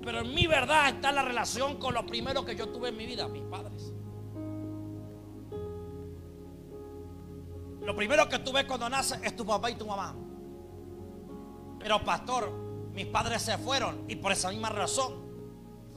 Pero 0.02 0.20
en 0.20 0.34
mi 0.34 0.46
verdad 0.46 0.88
está 0.88 1.12
la 1.12 1.22
relación 1.22 1.76
con 1.76 1.94
lo 1.94 2.06
primero 2.06 2.44
que 2.44 2.56
yo 2.56 2.68
tuve 2.68 2.88
en 2.88 2.96
mi 2.96 3.06
vida, 3.06 3.28
mis 3.28 3.42
padres. 3.42 3.92
Lo 7.82 7.96
primero 7.96 8.28
que 8.28 8.38
tú 8.38 8.52
ves 8.52 8.64
cuando 8.64 8.88
naces 8.88 9.18
es 9.22 9.34
tu 9.34 9.44
papá 9.44 9.70
y 9.70 9.74
tu 9.74 9.86
mamá. 9.86 10.14
Pero 11.80 12.04
pastor, 12.04 12.52
mis 12.92 13.06
padres 13.06 13.42
se 13.42 13.58
fueron 13.58 14.04
y 14.08 14.16
por 14.16 14.30
esa 14.30 14.50
misma 14.50 14.70
razón 14.70 15.14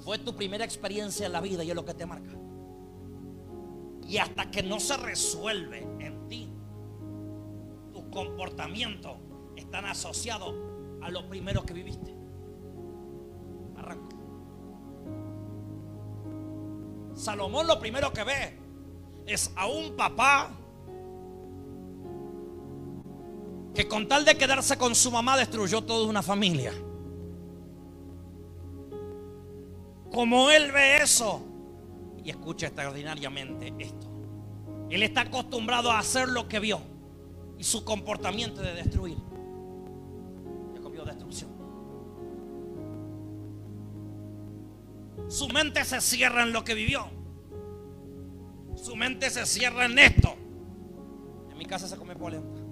fue 0.03 0.17
tu 0.17 0.35
primera 0.35 0.65
experiencia 0.65 1.25
en 1.27 1.31
la 1.31 1.41
vida 1.41 1.63
y 1.63 1.69
es 1.69 1.75
lo 1.75 1.85
que 1.85 1.93
te 1.93 2.05
marca. 2.05 2.31
Y 4.07 4.17
hasta 4.17 4.49
que 4.49 4.63
no 4.63 4.79
se 4.79 4.97
resuelve 4.97 5.87
en 5.99 6.27
ti, 6.27 6.49
tus 7.93 8.03
comportamientos 8.05 9.17
están 9.55 9.85
asociados 9.85 10.53
a 11.01 11.09
lo 11.09 11.27
primero 11.27 11.63
que 11.63 11.73
viviste. 11.73 12.15
Arranco. 13.77 14.09
Salomón 17.13 17.67
lo 17.67 17.79
primero 17.79 18.11
que 18.11 18.23
ve 18.23 18.59
es 19.25 19.51
a 19.55 19.67
un 19.67 19.95
papá 19.95 20.51
que 23.75 23.87
con 23.87 24.07
tal 24.07 24.23
de 24.23 24.37
quedarse 24.37 24.77
con 24.77 24.95
su 24.95 25.11
mamá 25.11 25.37
destruyó 25.37 25.81
toda 25.83 26.07
una 26.07 26.23
familia. 26.23 26.73
Como 30.11 30.49
él 30.49 30.71
ve 30.71 30.97
eso, 31.03 31.41
y 32.23 32.29
escucha 32.29 32.67
extraordinariamente 32.67 33.73
esto, 33.77 34.07
él 34.89 35.03
está 35.03 35.21
acostumbrado 35.21 35.91
a 35.91 35.99
hacer 35.99 36.29
lo 36.29 36.47
que 36.47 36.59
vio 36.59 36.79
y 37.57 37.65
su 37.65 37.83
comportamiento 37.83 38.61
de 38.61 38.73
destruir. 38.73 39.17
Le 40.73 40.79
comió 40.79 41.03
destrucción. 41.03 41.49
Su 45.27 45.49
mente 45.49 45.83
se 45.83 45.99
cierra 45.99 46.43
en 46.43 46.53
lo 46.53 46.63
que 46.63 46.75
vivió. 46.75 47.07
Su 48.75 48.95
mente 48.95 49.29
se 49.29 49.45
cierra 49.45 49.85
en 49.85 49.99
esto. 49.99 50.33
En 51.51 51.57
mi 51.57 51.65
casa 51.65 51.89
se 51.89 51.97
come 51.97 52.15
polenta. 52.15 52.64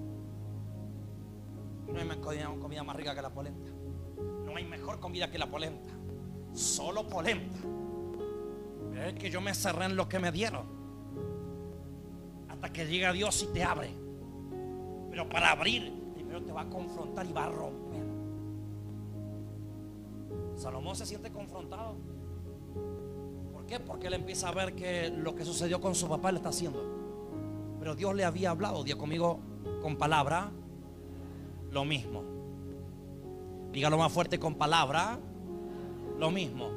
No 1.94 2.00
hay 2.00 2.60
comida 2.60 2.84
más 2.84 2.96
rica 2.96 3.14
que 3.14 3.22
la 3.22 3.30
polenta. 3.30 3.72
No 4.46 4.56
hay 4.56 4.66
mejor 4.66 5.00
comida 5.00 5.30
que 5.30 5.38
la 5.38 5.50
polenta. 5.50 5.94
Solo 6.54 7.08
polenta. 7.08 7.60
Es 9.06 9.14
que 9.14 9.30
yo 9.30 9.42
me 9.42 9.54
cerré 9.54 9.86
en 9.86 9.96
lo 9.96 10.10
que 10.10 10.20
me 10.20 10.32
dieron. 10.32 10.66
Hasta 12.50 12.74
que 12.74 12.86
llega 12.86 13.14
Dios 13.14 13.44
y 13.44 13.54
te 13.54 13.64
abre. 13.64 13.92
Pero 15.10 15.30
para 15.30 15.52
abrir, 15.52 15.94
primero 16.16 16.42
te 16.42 16.52
va 16.52 16.62
a 16.62 16.70
confrontar 16.70 17.26
y 17.28 17.34
va 17.34 17.46
a 17.46 17.50
romper. 17.50 18.04
Salomón 20.56 20.96
se 20.96 21.06
siente 21.06 21.32
confrontado. 21.32 21.96
¿Por 23.54 23.66
qué? 23.68 23.80
Porque 23.80 24.08
él 24.08 24.14
empieza 24.14 24.50
a 24.50 24.52
ver 24.52 24.74
que 24.74 25.10
lo 25.10 25.36
que 25.36 25.46
sucedió 25.46 25.80
con 25.80 25.94
su 25.94 26.08
papá 26.08 26.32
le 26.32 26.38
está 26.38 26.50
haciendo. 26.50 26.84
Pero 27.80 27.96
Dios 27.96 28.16
le 28.16 28.24
había 28.24 28.50
hablado. 28.50 28.84
Dios 28.84 28.98
conmigo, 28.98 29.40
con 29.82 29.98
palabra, 29.98 30.52
lo 31.74 31.84
mismo. 31.84 32.24
Dígalo 33.72 33.98
más 33.98 34.12
fuerte 34.12 34.40
con 34.40 34.56
palabra, 34.56 35.20
lo 36.20 36.30
mismo. 36.30 36.70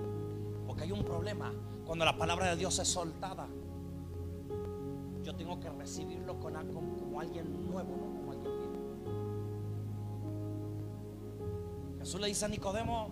Porque 0.66 0.84
hay 0.84 0.92
un 0.92 1.04
problema. 1.04 1.52
Cuando 1.84 2.04
la 2.04 2.16
palabra 2.16 2.50
de 2.50 2.56
Dios 2.56 2.78
es 2.78 2.88
soltada, 2.88 3.46
yo 5.22 5.34
tengo 5.36 5.60
que 5.60 5.68
recibirlo 5.70 6.40
con, 6.40 6.54
como, 6.72 7.20
alguien 7.20 7.70
nuevo, 7.70 7.90
no 7.90 8.18
como 8.18 8.32
alguien 8.32 8.58
viejo. 8.58 8.72
Jesús 11.98 12.20
le 12.20 12.28
dice 12.28 12.46
a 12.46 12.48
Nicodemo, 12.48 13.10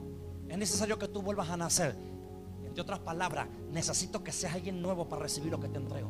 es 0.49 0.59
necesario 0.59 0.99
que 0.99 1.09
tú 1.09 1.23
vuelvas 1.23 1.50
a 1.50 1.57
nacer. 1.57 1.95
Entre 2.64 2.81
otras 2.81 3.00
palabras, 3.00 3.49
necesito 3.71 4.25
que 4.25 4.33
seas 4.33 4.55
alguien 4.55 4.81
nuevo 4.81 5.09
para 5.09 5.23
recibir 5.23 5.53
lo 5.53 5.61
que 5.61 5.69
te 5.69 5.79
entrego. 5.79 6.09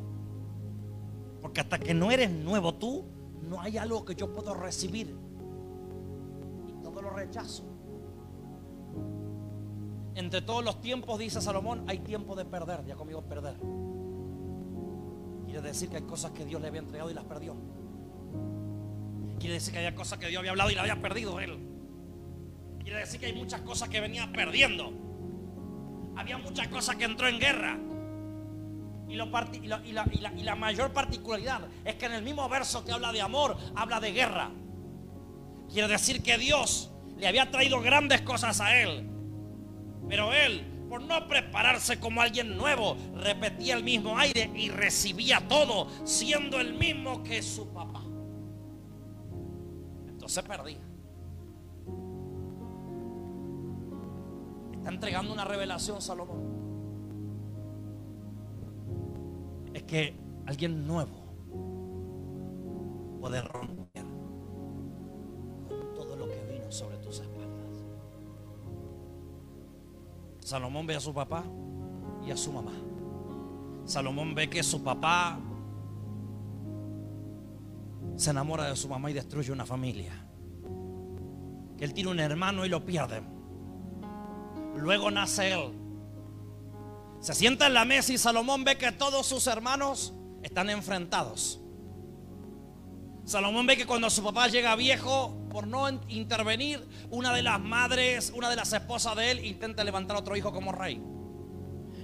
Porque 1.43 1.61
hasta 1.61 1.79
que 1.79 1.93
no 1.93 2.11
eres 2.11 2.31
nuevo 2.31 2.75
tú, 2.75 3.05
no 3.43 3.61
hay 3.61 3.77
algo 3.77 4.05
que 4.05 4.15
yo 4.15 4.33
puedo 4.33 4.55
recibir. 4.55 5.15
Rechazo. 7.11 7.65
Entre 10.15 10.43
todos 10.43 10.65
los 10.65 10.81
tiempos, 10.81 11.19
dice 11.19 11.41
Salomón, 11.41 11.85
hay 11.89 11.99
tiempo 11.99 12.37
de 12.37 12.45
perder. 12.45 12.85
Ya 12.87 12.95
conmigo 12.95 13.23
perder. 13.23 13.57
Quiere 15.47 15.69
decir 15.69 15.89
que 15.89 15.97
hay 15.97 16.03
cosas 16.03 16.33
que 16.33 16.45
Dios 16.45 16.61
le 16.61 16.69
había 16.69 16.81
entregado 16.81 17.11
y 17.11 17.15
las 17.15 17.25
perdió. 17.25 17.57
Quiere 19.39 19.55
decir 19.55 19.73
que 19.73 19.81
hay 19.81 19.95
cosas 19.95 20.19
que 20.19 20.29
Dios 20.29 20.39
había 20.39 20.53
hablado 20.53 20.71
y 20.71 20.75
las 20.75 20.83
había 20.83 21.03
perdido 21.03 21.41
él. 21.41 21.59
Quiere 22.83 23.01
decir 23.01 23.19
que 23.19 23.27
hay 23.27 23.33
muchas 23.35 23.61
cosas 23.63 23.89
que 23.89 24.01
venía 24.01 24.31
perdiendo. 24.33 24.93
Había 26.17 26.39
muchas 26.39 26.69
cosas 26.69 26.97
que 26.97 27.05
entró 27.05 27.29
en 27.29 27.39
guerra. 27.39 27.79
Y, 29.09 29.17
la, 29.17 30.55
mayor 30.57 30.93
particularidad 30.93 31.69
es 31.85 31.95
que 31.97 32.07
en 32.07 32.13
el 32.13 32.23
mismo 32.23 32.49
verso 32.49 32.85
que 32.85 32.93
habla 32.93 33.13
de 33.13 33.21
amor, 33.21 33.57
habla 33.75 34.01
de 34.01 34.13
guerra. 34.13 34.51
Quiere 35.71 35.89
decir 35.89 36.23
que 36.23 36.39
Dios 36.39 36.91
le 37.17 37.27
había 37.27 37.51
traído 37.51 37.81
grandes 37.81 38.21
cosas 38.23 38.61
a 38.61 38.81
él. 38.81 39.09
Pero 40.09 40.33
él, 40.33 40.87
por 40.89 41.03
no 41.03 41.27
prepararse 41.27 41.99
como 41.99 42.21
alguien 42.21 42.57
nuevo, 42.57 42.97
repetía 43.15 43.75
el 43.75 43.85
mismo 43.85 44.19
aire 44.19 44.51
y 44.55 44.69
recibía 44.69 45.47
todo, 45.49 45.89
siendo 46.05 46.61
el 46.61 46.75
mismo 46.75 47.23
que 47.23 47.43
su 47.43 47.69
papá. 47.73 48.03
Entonces 50.09 50.43
perdía. 50.45 50.81
Está 54.73 54.91
entregando 54.91 55.33
una 55.33 55.45
revelación 55.45 56.03
Salomón. 56.03 56.55
Es 59.73 59.83
que 59.85 60.17
alguien 60.47 60.87
nuevo 60.87 61.25
puede 63.21 63.41
Salomón 70.45 70.87
ve 70.87 70.95
a 70.95 71.01
su 71.01 71.15
papá 71.15 71.43
y 72.27 72.31
a 72.31 72.37
su 72.37 72.53
mamá. 72.53 72.73
Salomón 73.87 74.35
ve 74.35 74.51
que 74.51 74.63
su 74.63 74.85
papá 74.85 75.41
se 78.17 78.31
enamora 78.31 78.69
de 78.69 78.77
su 78.77 78.87
mamá 78.87 79.11
y 79.11 79.15
destruye 79.15 79.51
una 79.51 79.65
familia. 79.65 80.13
Él 81.81 81.95
tiene 81.95 82.11
un 82.11 82.21
hermano 82.21 82.67
y 82.67 82.69
lo 82.69 82.85
pierde. 82.85 83.23
Luego 84.77 85.11
nace 85.11 85.53
él. 85.53 85.73
Se 87.21 87.33
sienta 87.33 87.67
en 87.67 87.73
la 87.73 87.87
mesa 87.87 88.13
y 88.13 88.19
Salomón 88.19 88.65
ve 88.65 88.77
que 88.77 88.93
todos 88.93 89.25
sus 89.25 89.47
hermanos 89.47 90.13
están 90.43 90.69
enfrentados. 90.69 91.59
Salomón 93.25 93.67
ve 93.67 93.79
que 93.79 93.87
cuando 93.87 94.11
su 94.11 94.23
papá 94.23 94.49
llega 94.49 94.77
viejo, 94.77 95.44
por 95.55 95.69
no 95.69 95.89
intervenir, 96.09 96.85
una 97.11 97.33
de 97.33 97.45
las 97.45 97.61
madres, 97.61 98.33
una 98.35 98.51
de 98.51 98.57
las 98.57 98.73
esposas 98.73 99.15
de 99.15 99.31
él, 99.31 99.45
intenta 99.47 99.85
levantar 99.85 100.17
a 100.17 100.19
otro 100.19 100.37
hijo 100.37 100.53
como 100.53 100.73
rey. 100.73 101.01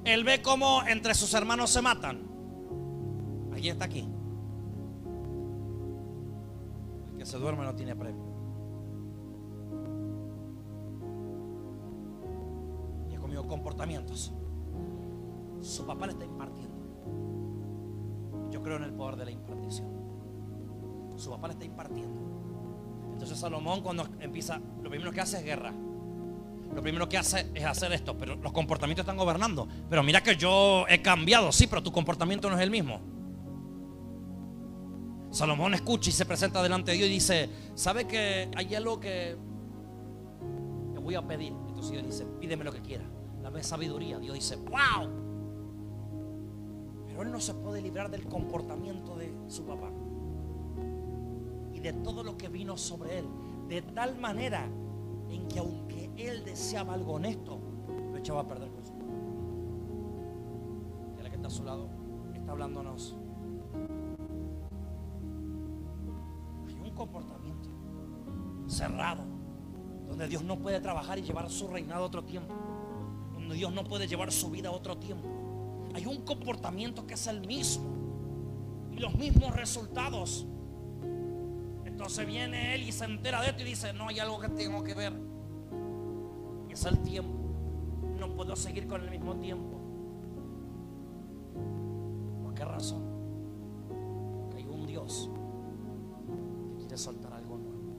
Él 0.04 0.22
ve 0.22 0.40
cómo 0.40 0.84
entre 0.86 1.14
sus 1.14 1.34
hermanos 1.34 1.70
se 1.70 1.82
matan. 1.82 2.22
Aquí 3.52 3.68
está 3.68 3.86
aquí. 3.86 4.08
El 7.10 7.18
que 7.18 7.26
se 7.26 7.38
duerme 7.38 7.64
no 7.64 7.74
tiene 7.74 7.96
premio. 7.96 8.30
comportamientos. 13.50 14.32
Su 15.60 15.84
papá 15.84 16.06
le 16.06 16.12
está 16.12 16.24
impartiendo. 16.24 16.78
Yo 18.50 18.62
creo 18.62 18.76
en 18.76 18.84
el 18.84 18.94
poder 18.94 19.16
de 19.16 19.24
la 19.26 19.30
impartición. 19.32 19.88
Su 21.16 21.30
papá 21.30 21.48
le 21.48 21.52
está 21.54 21.64
impartiendo. 21.64 22.29
Entonces 23.20 23.38
Salomón 23.38 23.83
cuando 23.83 24.09
empieza, 24.20 24.61
lo 24.83 24.88
primero 24.88 25.12
que 25.12 25.20
hace 25.20 25.38
es 25.38 25.44
guerra. 25.44 25.72
Lo 26.74 26.83
primero 26.83 27.09
que 27.09 27.18
hace 27.18 27.50
es 27.54 27.64
hacer 27.64 27.92
esto, 27.92 28.16
pero 28.16 28.37
los 28.37 28.52
comportamientos 28.52 29.02
están 29.02 29.16
gobernando. 29.16 29.68
Pero 29.88 30.02
mira 30.02 30.22
que 30.22 30.37
yo 30.37 30.87
he 30.88 31.02
cambiado, 31.02 31.52
sí, 31.52 31.66
pero 31.66 31.83
tu 31.83 31.92
comportamiento 31.92 32.48
no 32.48 32.56
es 32.56 32.62
el 32.62 32.70
mismo. 32.70 33.00
Salomón 35.30 35.74
escucha 35.74 36.11
y 36.11 36.12
se 36.12 36.24
presenta 36.24 36.62
delante 36.62 36.92
de 36.92 36.96
Dios 36.96 37.11
y 37.11 37.12
dice, 37.12 37.50
¿sabe 37.74 38.06
que 38.06 38.50
hay 38.56 38.74
algo 38.74 38.98
que 38.98 39.37
te 40.94 41.00
voy 41.00 41.14
a 41.14 41.22
pedir? 41.22 41.52
Entonces 41.68 41.92
Dios 41.92 42.06
dice, 42.06 42.24
pídeme 42.40 42.64
lo 42.64 42.72
que 42.72 42.80
quieras 42.80 43.06
dame 43.42 43.62
sabiduría. 43.62 44.18
Dios 44.18 44.35
dice, 44.35 44.56
wow. 44.56 45.09
Pero 47.06 47.22
él 47.22 47.33
no 47.33 47.40
se 47.40 47.54
puede 47.54 47.83
librar 47.83 48.11
del 48.11 48.26
comportamiento 48.26 49.16
de 49.16 49.35
su 49.48 49.64
papá 49.64 49.90
y 51.80 51.82
de 51.82 51.94
todo 51.94 52.22
lo 52.22 52.36
que 52.36 52.48
vino 52.48 52.76
sobre 52.76 53.20
él. 53.20 53.24
De 53.68 53.80
tal 53.82 54.18
manera 54.18 54.68
en 55.30 55.48
que 55.48 55.58
aunque 55.60 56.10
él 56.16 56.44
deseaba 56.44 56.94
algo 56.94 57.14
honesto, 57.14 57.58
lo 58.12 58.18
echaba 58.18 58.42
a 58.42 58.48
perder 58.48 58.70
con 58.70 58.84
su. 58.84 58.92
Y 61.18 61.22
la 61.22 61.30
que 61.30 61.36
está 61.36 61.48
a 61.48 61.50
su 61.50 61.64
lado 61.64 61.88
está 62.34 62.52
hablándonos. 62.52 63.16
Hay 66.68 66.80
un 66.80 66.90
comportamiento 66.94 67.68
cerrado 68.66 69.22
donde 70.08 70.28
Dios 70.28 70.42
no 70.44 70.58
puede 70.58 70.80
trabajar 70.80 71.18
y 71.18 71.22
llevar 71.22 71.48
su 71.48 71.68
reinado 71.68 72.04
otro 72.04 72.24
tiempo. 72.24 72.54
Dios 73.54 73.72
no 73.72 73.84
puede 73.84 74.06
llevar 74.06 74.32
su 74.32 74.50
vida 74.50 74.68
a 74.68 74.72
otro 74.72 74.96
tiempo. 74.98 75.28
Hay 75.94 76.06
un 76.06 76.22
comportamiento 76.22 77.06
que 77.06 77.14
es 77.14 77.26
el 77.26 77.46
mismo 77.46 77.84
y 78.92 78.98
los 78.98 79.14
mismos 79.14 79.54
resultados. 79.54 80.46
Entonces 82.00 82.26
viene 82.26 82.74
él 82.74 82.84
y 82.84 82.92
se 82.92 83.04
entera 83.04 83.42
de 83.42 83.50
esto 83.50 83.60
y 83.60 83.66
dice, 83.66 83.92
no 83.92 84.08
hay 84.08 84.18
algo 84.20 84.40
que 84.40 84.48
tengo 84.48 84.82
que 84.82 84.94
ver. 84.94 85.12
Es 86.70 86.86
el 86.86 86.98
tiempo. 87.00 87.38
No 88.18 88.34
puedo 88.34 88.56
seguir 88.56 88.88
con 88.88 89.02
el 89.02 89.10
mismo 89.10 89.36
tiempo. 89.36 89.78
¿Por 92.42 92.54
qué 92.54 92.64
razón? 92.64 93.02
Porque 94.40 94.56
hay 94.56 94.66
un 94.66 94.86
Dios 94.86 95.30
que 96.70 96.78
quiere 96.78 96.96
soltar 96.96 97.34
algo 97.34 97.58
nuevo. 97.58 97.92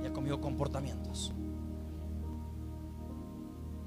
Y 0.00 0.06
ha 0.06 0.12
comido 0.12 0.40
comportamientos. 0.40 1.34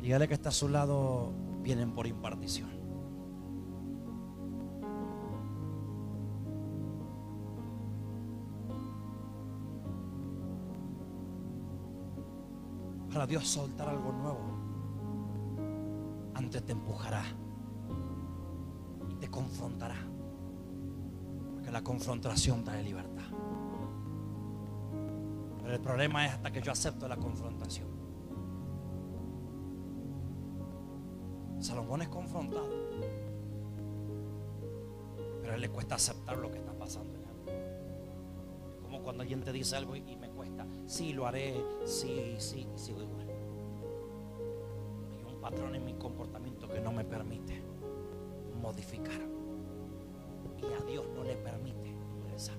Dígale 0.02 0.28
que 0.28 0.34
está 0.34 0.50
a 0.50 0.52
su 0.52 0.68
lado, 0.68 1.32
vienen 1.64 1.94
por 1.94 2.06
impartición. 2.06 2.81
Dios 13.32 13.48
soltar 13.48 13.88
algo 13.88 14.12
nuevo, 14.12 14.42
antes 16.34 16.66
te 16.66 16.74
empujará 16.74 17.24
y 19.10 19.14
te 19.16 19.30
confrontará. 19.30 19.96
Porque 21.54 21.72
la 21.72 21.82
confrontación 21.82 22.62
trae 22.66 22.84
libertad. 22.84 23.24
Pero 25.62 25.74
el 25.74 25.80
problema 25.80 26.26
es 26.26 26.34
hasta 26.34 26.52
que 26.52 26.62
yo 26.62 26.74
acepto 26.74 27.08
la 27.08 27.16
confrontación. 27.16 27.88
Salomón 31.62 32.02
es 32.02 32.10
confrontado. 32.10 32.68
Pero 35.42 35.56
él 35.56 35.62
le 35.62 35.70
cuesta 35.70 35.96
aceptar 35.96 36.38
lo 36.38 36.52
que 36.52 36.58
está 36.58 36.74
pasando. 36.74 37.21
Cuando 39.04 39.22
alguien 39.22 39.42
te 39.42 39.52
dice 39.52 39.76
algo 39.76 39.96
y, 39.96 40.16
me 40.16 40.30
cuesta. 40.30 40.66
Sí, 40.86 41.14
lo 41.14 41.26
haré. 41.26 41.56
Sí, 41.86 42.36
sí, 42.38 42.68
sigo 42.76 43.02
igual. 43.02 43.28
Hay 45.12 45.34
un 45.34 45.42
patrón 45.42 45.76
en 45.76 45.86
mi 45.86 45.94
comportamiento 45.94 46.68
que 46.68 46.80
no 46.80 46.92
me 46.92 47.04
permite 47.04 47.62
modificar. 48.62 49.22
Y 50.60 50.66
a 50.66 50.86
Dios 50.86 51.06
no 51.16 51.24
le 51.24 51.36
permite 51.36 51.90
ingresar. 51.90 52.58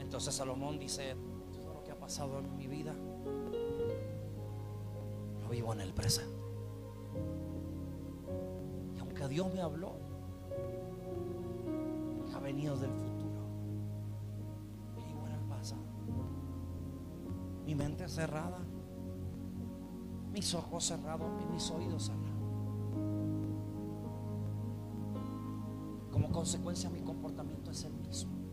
Entonces 0.00 0.34
Salomón 0.34 0.78
dice, 0.78 1.14
todo 1.52 1.74
lo 1.74 1.84
que 1.84 1.92
ha 1.92 1.98
pasado 1.98 2.38
en 2.40 2.56
mi 2.56 2.66
vida 2.66 2.94
vivo 5.48 5.72
en 5.72 5.80
el 5.80 5.92
presente. 5.92 6.36
Y 8.96 9.00
aunque 9.00 9.28
Dios 9.28 9.52
me 9.52 9.60
habló, 9.60 9.96
del 12.66 12.90
futuro. 12.90 13.38
Pasado. 15.48 15.80
Mi 17.64 17.74
mente 17.74 18.08
cerrada. 18.08 18.58
Mis 20.32 20.54
ojos 20.54 20.84
cerrados 20.84 21.28
y 21.42 21.52
mis 21.52 21.70
oídos 21.70 22.06
cerrados. 22.06 22.28
Como 26.12 26.30
consecuencia 26.30 26.90
mi 26.90 27.00
comportamiento 27.00 27.70
es 27.70 27.84
el 27.84 27.94
mismo. 27.94 28.47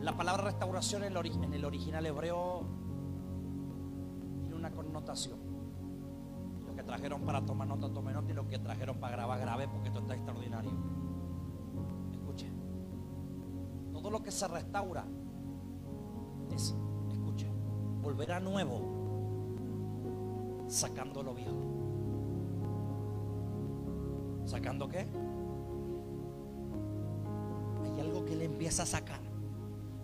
La 0.00 0.16
palabra 0.16 0.44
restauración 0.44 1.04
en 1.04 1.12
el, 1.52 1.64
original 1.64 2.06
hebreo 2.06 2.64
tiene 4.40 4.56
una 4.56 4.70
connotación. 4.70 5.38
Los 6.66 6.74
que 6.74 6.82
trajeron 6.82 7.20
para 7.22 7.44
tomar 7.44 7.68
nota, 7.68 7.92
tomen 7.92 8.14
nota. 8.14 8.30
Y 8.30 8.34
los 8.34 8.46
que 8.46 8.58
trajeron 8.58 8.98
para 8.98 9.16
grabar, 9.16 9.38
grave, 9.40 9.68
porque 9.68 9.88
esto 9.88 10.00
está 10.00 10.14
extraordinario. 10.14 10.70
Escuche. 12.12 12.50
Todo 13.92 14.10
lo 14.10 14.22
que 14.22 14.30
se 14.30 14.48
restaura 14.48 15.04
es, 16.50 16.74
escuche, 17.10 17.52
volver 18.00 18.32
a 18.32 18.40
nuevo, 18.40 18.80
sacando 20.66 21.22
lo 21.22 21.34
viejo. 21.34 21.60
¿Sacando 24.46 24.88
qué? 24.88 25.06
Hay 27.84 28.00
algo 28.00 28.24
que 28.24 28.34
le 28.34 28.46
empieza 28.46 28.84
a 28.84 28.86
sacar. 28.86 29.29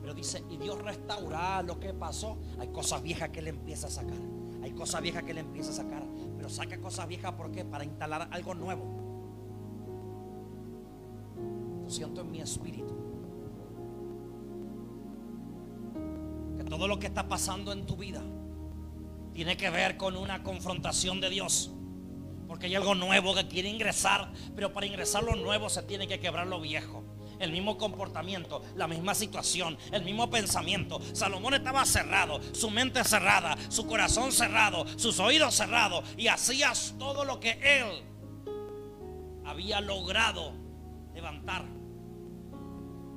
Pero 0.06 0.14
dice, 0.14 0.44
y 0.48 0.56
Dios 0.56 0.80
restaurará 0.82 1.64
lo 1.64 1.80
que 1.80 1.92
pasó. 1.92 2.38
Hay 2.60 2.68
cosas 2.68 3.02
viejas 3.02 3.30
que 3.30 3.42
le 3.42 3.50
empieza 3.50 3.88
a 3.88 3.90
sacar. 3.90 4.14
Hay 4.62 4.70
cosas 4.70 5.02
viejas 5.02 5.24
que 5.24 5.34
le 5.34 5.40
empieza 5.40 5.70
a 5.70 5.74
sacar. 5.74 6.04
Pero 6.36 6.48
saca 6.48 6.80
cosas 6.80 7.08
viejas 7.08 7.32
¿por 7.32 7.50
qué? 7.50 7.64
Para 7.64 7.82
instalar 7.82 8.28
algo 8.30 8.54
nuevo. 8.54 8.84
Lo 11.82 11.90
siento 11.90 12.20
en 12.20 12.30
mi 12.30 12.40
espíritu. 12.40 12.94
Que 16.56 16.62
todo 16.62 16.86
lo 16.86 17.00
que 17.00 17.08
está 17.08 17.26
pasando 17.26 17.72
en 17.72 17.84
tu 17.84 17.96
vida 17.96 18.22
tiene 19.32 19.56
que 19.56 19.70
ver 19.70 19.96
con 19.96 20.16
una 20.16 20.44
confrontación 20.44 21.20
de 21.20 21.30
Dios. 21.30 21.72
Porque 22.46 22.66
hay 22.66 22.76
algo 22.76 22.94
nuevo 22.94 23.34
que 23.34 23.48
quiere 23.48 23.68
ingresar, 23.68 24.32
pero 24.54 24.72
para 24.72 24.86
ingresar 24.86 25.24
lo 25.24 25.34
nuevo 25.34 25.68
se 25.68 25.82
tiene 25.82 26.06
que 26.06 26.20
quebrar 26.20 26.46
lo 26.46 26.60
viejo. 26.60 27.02
El 27.38 27.52
mismo 27.52 27.76
comportamiento, 27.76 28.62
la 28.76 28.88
misma 28.88 29.14
situación, 29.14 29.76
el 29.92 30.02
mismo 30.04 30.30
pensamiento. 30.30 31.00
Salomón 31.12 31.54
estaba 31.54 31.84
cerrado, 31.84 32.40
su 32.54 32.70
mente 32.70 33.04
cerrada, 33.04 33.56
su 33.68 33.86
corazón 33.86 34.32
cerrado, 34.32 34.86
sus 34.98 35.20
oídos 35.20 35.54
cerrados 35.54 36.04
y 36.16 36.28
hacía 36.28 36.72
todo 36.98 37.24
lo 37.24 37.38
que 37.40 37.58
él 37.62 38.04
había 39.44 39.80
logrado 39.80 40.52
levantar. 41.14 41.64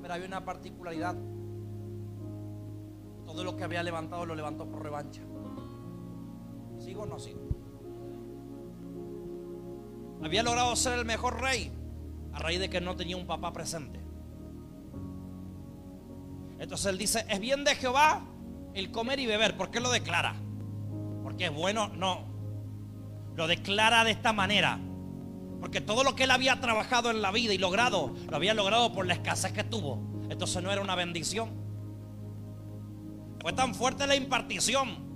Pero 0.02 0.14
había 0.14 0.28
una 0.28 0.46
particularidad. 0.46 1.16
Todo 3.26 3.44
lo 3.44 3.56
que 3.56 3.64
había 3.64 3.84
levantado 3.84 4.26
lo 4.26 4.36
levantó 4.36 4.66
por 4.70 4.82
revancha. 4.82 5.22
¿Sigo 6.80 7.04
o 7.04 7.06
no 7.06 7.20
sigo? 7.20 7.42
Había 10.24 10.44
logrado 10.44 10.76
ser 10.76 11.00
el 11.00 11.06
mejor 11.06 11.42
rey 11.42 11.72
a 12.34 12.40
raíz 12.40 12.60
de 12.60 12.70
que 12.70 12.82
no 12.82 12.96
tenía 12.96 13.18
un 13.18 13.28
papá 13.28 13.54
presente. 13.54 13.99
Entonces 16.60 16.88
él 16.88 16.98
dice, 16.98 17.26
es 17.30 17.40
bien 17.40 17.64
de 17.64 17.76
Jehová 17.76 18.22
el 18.74 18.92
comer 18.92 19.20
y 19.20 19.26
beber. 19.26 19.58
¿Por 19.58 19.72
qué 19.72 19.80
lo 19.80 19.90
declara? 19.90 20.36
Porque 21.24 21.46
es 21.46 21.54
bueno, 21.54 21.88
no. 21.90 22.26
Lo 23.36 23.48
declara 23.48 24.04
de 24.04 24.12
esta 24.12 24.34
manera. 24.34 24.80
Porque 25.60 25.82
todo 25.82 26.04
lo 26.04 26.16
que 26.16 26.24
él 26.24 26.32
había 26.32 26.60
trabajado 26.60 27.12
en 27.12 27.22
la 27.22 27.32
vida 27.32 27.54
y 27.54 27.58
logrado, 27.58 28.14
lo 28.30 28.36
había 28.36 28.54
logrado 28.54 28.94
por 28.94 29.06
la 29.06 29.14
escasez 29.14 29.52
que 29.52 29.64
tuvo. 29.64 30.02
Entonces 30.30 30.62
no 30.62 30.72
era 30.72 30.82
una 30.82 30.96
bendición. 30.96 31.50
Fue 33.42 33.54
tan 33.54 33.74
fuerte 33.74 34.06
la 34.06 34.16
impartición 34.16 35.10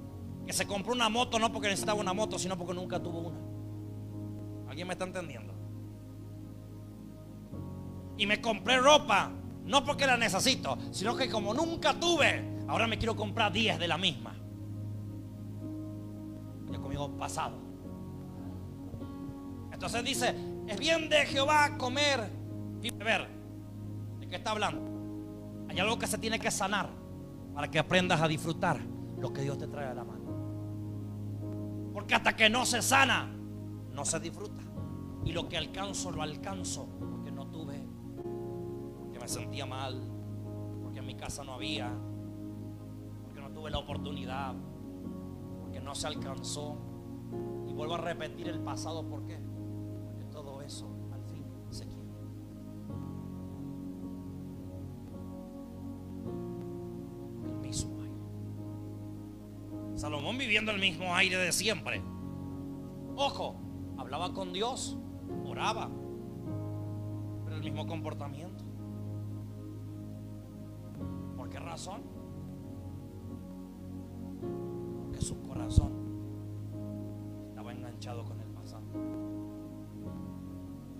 que 0.45 0.53
se 0.53 0.65
compró 0.65 0.93
una 0.93 1.09
moto 1.09 1.39
no 1.39 1.51
porque 1.51 1.67
necesitaba 1.67 1.99
una 1.99 2.13
moto, 2.13 2.39
sino 2.39 2.57
porque 2.57 2.73
nunca 2.73 3.01
tuvo 3.01 3.19
una. 3.19 4.69
¿Alguien 4.69 4.87
me 4.87 4.93
está 4.93 5.05
entendiendo? 5.05 5.53
Y 8.17 8.25
me 8.25 8.41
compré 8.41 8.77
ropa, 8.77 9.31
no 9.65 9.83
porque 9.85 10.05
la 10.05 10.17
necesito, 10.17 10.77
sino 10.91 11.15
que 11.15 11.29
como 11.29 11.53
nunca 11.53 11.93
tuve, 11.93 12.63
ahora 12.67 12.87
me 12.87 12.97
quiero 12.97 13.15
comprar 13.15 13.51
10 13.51 13.79
de 13.79 13.87
la 13.87 13.97
misma. 13.97 14.35
Ya 16.69 16.79
conmigo 16.79 17.15
pasado. 17.17 17.57
Entonces 19.71 20.03
dice, 20.03 20.35
es 20.67 20.77
bien 20.77 21.09
de 21.09 21.25
Jehová 21.25 21.77
comer 21.77 22.29
y 22.81 22.89
beber. 22.91 23.27
¿De 24.19 24.27
qué 24.27 24.35
está 24.35 24.51
hablando? 24.51 24.91
Hay 25.69 25.79
algo 25.79 25.97
que 25.97 26.07
se 26.07 26.17
tiene 26.17 26.39
que 26.39 26.51
sanar 26.51 26.89
para 27.53 27.69
que 27.69 27.79
aprendas 27.79 28.21
a 28.21 28.27
disfrutar 28.27 28.79
lo 29.17 29.31
que 29.31 29.41
Dios 29.41 29.57
te 29.57 29.67
trae 29.67 29.87
a 29.87 29.93
la 29.93 30.03
mano. 30.03 30.23
Porque 31.93 32.15
hasta 32.15 32.35
que 32.35 32.49
no 32.49 32.65
se 32.65 32.81
sana, 32.81 33.31
no 33.91 34.03
se 34.03 34.19
disfruta. 34.19 34.61
Y 35.25 35.31
lo 35.31 35.47
que 35.47 35.55
alcanzo, 35.55 36.11
lo 36.11 36.21
alcanzo 36.21 36.89
me 39.23 39.29
sentía 39.29 39.65
mal, 39.65 40.01
porque 40.83 40.99
en 40.99 41.05
mi 41.05 41.15
casa 41.15 41.45
no 41.45 41.53
había, 41.53 41.89
porque 43.23 43.39
no 43.39 43.49
tuve 43.51 43.71
la 43.71 43.77
oportunidad, 43.77 44.53
porque 45.61 45.79
no 45.79 45.95
se 45.95 46.07
alcanzó. 46.07 46.75
Y 47.65 47.71
vuelvo 47.71 47.95
a 47.95 47.99
repetir 47.99 48.49
el 48.49 48.59
pasado, 48.59 49.07
¿por 49.07 49.25
qué? 49.25 49.39
Porque 50.07 50.25
todo 50.25 50.61
eso 50.61 50.89
al 51.13 51.23
fin 51.23 51.45
se 51.69 51.85
quiere. 51.85 52.03
El 57.45 57.55
mismo 57.61 58.01
aire. 58.01 59.97
Salomón 59.97 60.37
viviendo 60.37 60.73
el 60.73 60.81
mismo 60.81 61.15
aire 61.15 61.37
de 61.37 61.53
siempre. 61.53 62.03
Ojo, 63.15 63.55
hablaba 63.97 64.33
con 64.33 64.51
Dios, 64.51 64.97
oraba, 65.45 65.89
pero 67.45 67.55
el 67.55 67.63
mismo 67.63 67.87
comportamiento. 67.87 68.72
¿Por 71.53 71.61
qué 71.61 71.69
razón? 71.69 72.01
Porque 75.03 75.21
su 75.21 75.39
corazón 75.43 75.91
estaba 77.49 77.71
enganchado 77.71 78.25
con 78.25 78.41
el 78.41 78.47
pasado. 78.47 78.81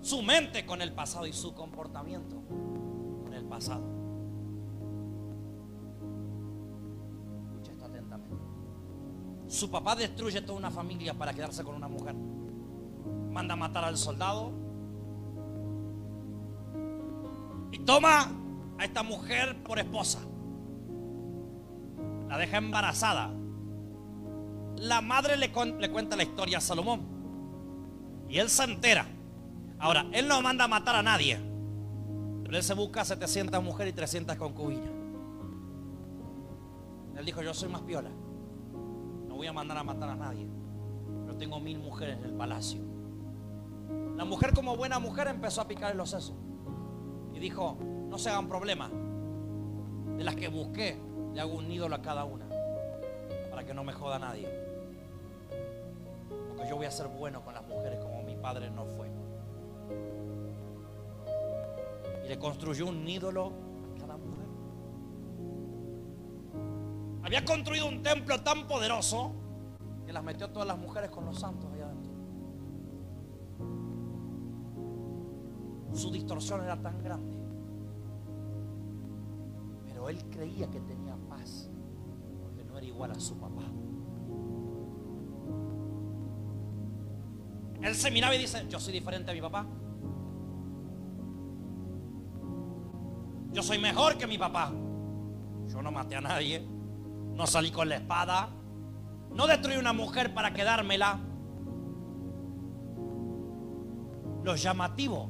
Su 0.00 0.22
mente 0.22 0.64
con 0.64 0.80
el 0.80 0.92
pasado 0.92 1.26
y 1.26 1.32
su 1.32 1.54
comportamiento 1.54 2.36
con 3.24 3.34
el 3.34 3.44
pasado. 3.46 3.82
Escucha 7.48 7.72
esto 7.72 7.86
atentamente. 7.86 8.36
Su 9.48 9.68
papá 9.68 9.96
destruye 9.96 10.40
toda 10.40 10.56
una 10.56 10.70
familia 10.70 11.14
para 11.14 11.34
quedarse 11.34 11.64
con 11.64 11.74
una 11.74 11.88
mujer. 11.88 12.14
Manda 12.14 13.54
a 13.54 13.56
matar 13.56 13.82
al 13.82 13.96
soldado. 13.96 14.52
Y 17.72 17.80
toma 17.80 18.30
a 18.78 18.84
esta 18.84 19.02
mujer 19.02 19.60
por 19.64 19.80
esposa. 19.80 20.20
La 22.34 22.40
deja 22.40 22.56
embarazada. 22.56 23.30
La 24.78 25.00
madre 25.00 25.36
le, 25.36 25.52
le 25.78 25.90
cuenta 25.92 26.16
la 26.16 26.24
historia 26.24 26.58
a 26.58 26.60
Salomón. 26.60 27.02
Y 28.28 28.38
él 28.38 28.50
se 28.50 28.64
entera. 28.64 29.06
Ahora, 29.78 30.06
él 30.10 30.26
no 30.26 30.42
manda 30.42 30.64
a 30.64 30.68
matar 30.68 30.96
a 30.96 31.02
nadie. 31.04 31.38
Pero 32.42 32.56
él 32.56 32.62
se 32.64 32.74
busca 32.74 33.04
700 33.04 33.62
mujeres 33.62 33.92
y 33.92 33.94
300 33.94 34.34
concubinas. 34.34 34.90
Él 37.16 37.24
dijo, 37.24 37.40
yo 37.40 37.54
soy 37.54 37.68
más 37.68 37.82
piola. 37.82 38.10
No 39.28 39.36
voy 39.36 39.46
a 39.46 39.52
mandar 39.52 39.78
a 39.78 39.84
matar 39.84 40.08
a 40.08 40.16
nadie. 40.16 40.48
Pero 41.26 41.36
tengo 41.36 41.60
mil 41.60 41.78
mujeres 41.78 42.18
en 42.18 42.24
el 42.24 42.32
palacio. 42.32 42.80
La 44.16 44.24
mujer 44.24 44.54
como 44.54 44.76
buena 44.76 44.98
mujer 44.98 45.28
empezó 45.28 45.60
a 45.60 45.68
picar 45.68 45.94
los 45.94 46.10
sesos. 46.10 46.34
Y 47.32 47.38
dijo, 47.38 47.78
no 48.08 48.18
se 48.18 48.28
hagan 48.28 48.48
problema. 48.48 48.90
De 50.16 50.24
las 50.24 50.34
que 50.34 50.48
busqué, 50.48 51.00
le 51.34 51.40
hago 51.40 51.54
un 51.54 51.70
ídolo 51.70 51.96
a 51.96 52.00
cada 52.00 52.24
una. 52.24 52.46
Para 53.50 53.64
que 53.64 53.74
no 53.74 53.82
me 53.84 53.92
joda 53.92 54.18
nadie. 54.18 54.48
Porque 56.48 56.70
yo 56.70 56.76
voy 56.76 56.86
a 56.86 56.90
ser 56.90 57.08
bueno 57.08 57.44
con 57.44 57.54
las 57.54 57.66
mujeres 57.66 57.98
como 57.98 58.22
mi 58.22 58.36
padre 58.36 58.70
no 58.70 58.86
fue. 58.86 59.08
Y 62.24 62.28
le 62.28 62.38
construyó 62.38 62.86
un 62.86 63.06
ídolo 63.06 63.52
a 63.96 64.00
cada 64.00 64.16
mujer. 64.16 64.44
Había 67.24 67.44
construido 67.44 67.88
un 67.88 68.02
templo 68.02 68.40
tan 68.42 68.68
poderoso 68.68 69.32
que 70.06 70.12
las 70.12 70.22
metió 70.22 70.50
todas 70.50 70.68
las 70.68 70.78
mujeres 70.78 71.10
con 71.10 71.24
los 71.24 71.38
santos 71.38 71.70
allá 71.72 71.86
adentro. 71.86 72.12
Su 75.94 76.10
distorsión 76.10 76.62
era 76.62 76.80
tan 76.80 77.02
grande. 77.02 77.43
Él 80.08 80.24
creía 80.30 80.70
que 80.70 80.80
tenía 80.80 81.16
paz, 81.28 81.70
porque 82.42 82.64
no 82.64 82.76
era 82.78 82.86
igual 82.86 83.10
a 83.12 83.20
su 83.20 83.38
papá. 83.38 83.62
Él 87.82 87.94
se 87.94 88.10
miraba 88.10 88.34
y 88.34 88.38
dice, 88.38 88.66
yo 88.68 88.80
soy 88.80 88.94
diferente 88.94 89.30
a 89.30 89.34
mi 89.34 89.42
papá. 89.42 89.66
Yo 93.52 93.62
soy 93.62 93.78
mejor 93.78 94.16
que 94.16 94.26
mi 94.26 94.38
papá. 94.38 94.72
Yo 95.68 95.82
no 95.82 95.92
maté 95.92 96.16
a 96.16 96.20
nadie. 96.20 96.66
No 97.34 97.46
salí 97.46 97.70
con 97.70 97.88
la 97.88 97.96
espada. 97.96 98.48
No 99.30 99.46
destruí 99.46 99.76
una 99.76 99.92
mujer 99.92 100.32
para 100.32 100.52
quedármela. 100.54 101.20
Lo 104.42 104.56
llamativo 104.56 105.28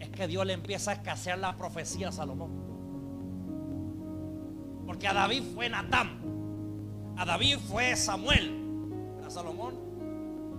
es 0.00 0.08
que 0.10 0.26
Dios 0.26 0.46
le 0.46 0.54
empieza 0.54 0.92
a 0.92 0.94
escasear 0.94 1.38
la 1.38 1.56
profecía 1.56 2.08
a 2.08 2.12
Salomón. 2.12 2.67
Porque 4.88 5.06
a 5.06 5.12
David 5.12 5.42
fue 5.54 5.68
Natán. 5.68 6.18
A 7.18 7.26
David 7.26 7.58
fue 7.58 7.94
Samuel. 7.94 9.20
A 9.22 9.28
Salomón 9.28 9.74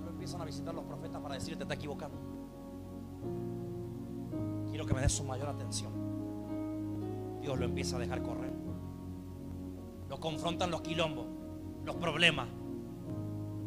lo 0.03 0.11
empiezan 0.11 0.39
a 0.39 0.45
visitar 0.45 0.71
los 0.71 0.83
profetas 0.85 1.19
para 1.19 1.33
decirle 1.33 1.57
te 1.57 1.63
está 1.63 1.73
equivocando. 1.73 2.15
Quiero 4.69 4.85
que 4.85 4.93
me 4.93 5.01
des 5.01 5.13
su 5.13 5.23
mayor 5.23 5.49
atención. 5.49 5.91
Dios 7.41 7.57
lo 7.57 7.65
empieza 7.65 7.95
a 7.95 7.99
dejar 7.99 8.21
correr. 8.21 8.53
Lo 10.07 10.19
confrontan 10.19 10.69
los 10.69 10.81
quilombos, 10.81 11.25
los 11.83 11.95
problemas, 11.95 12.49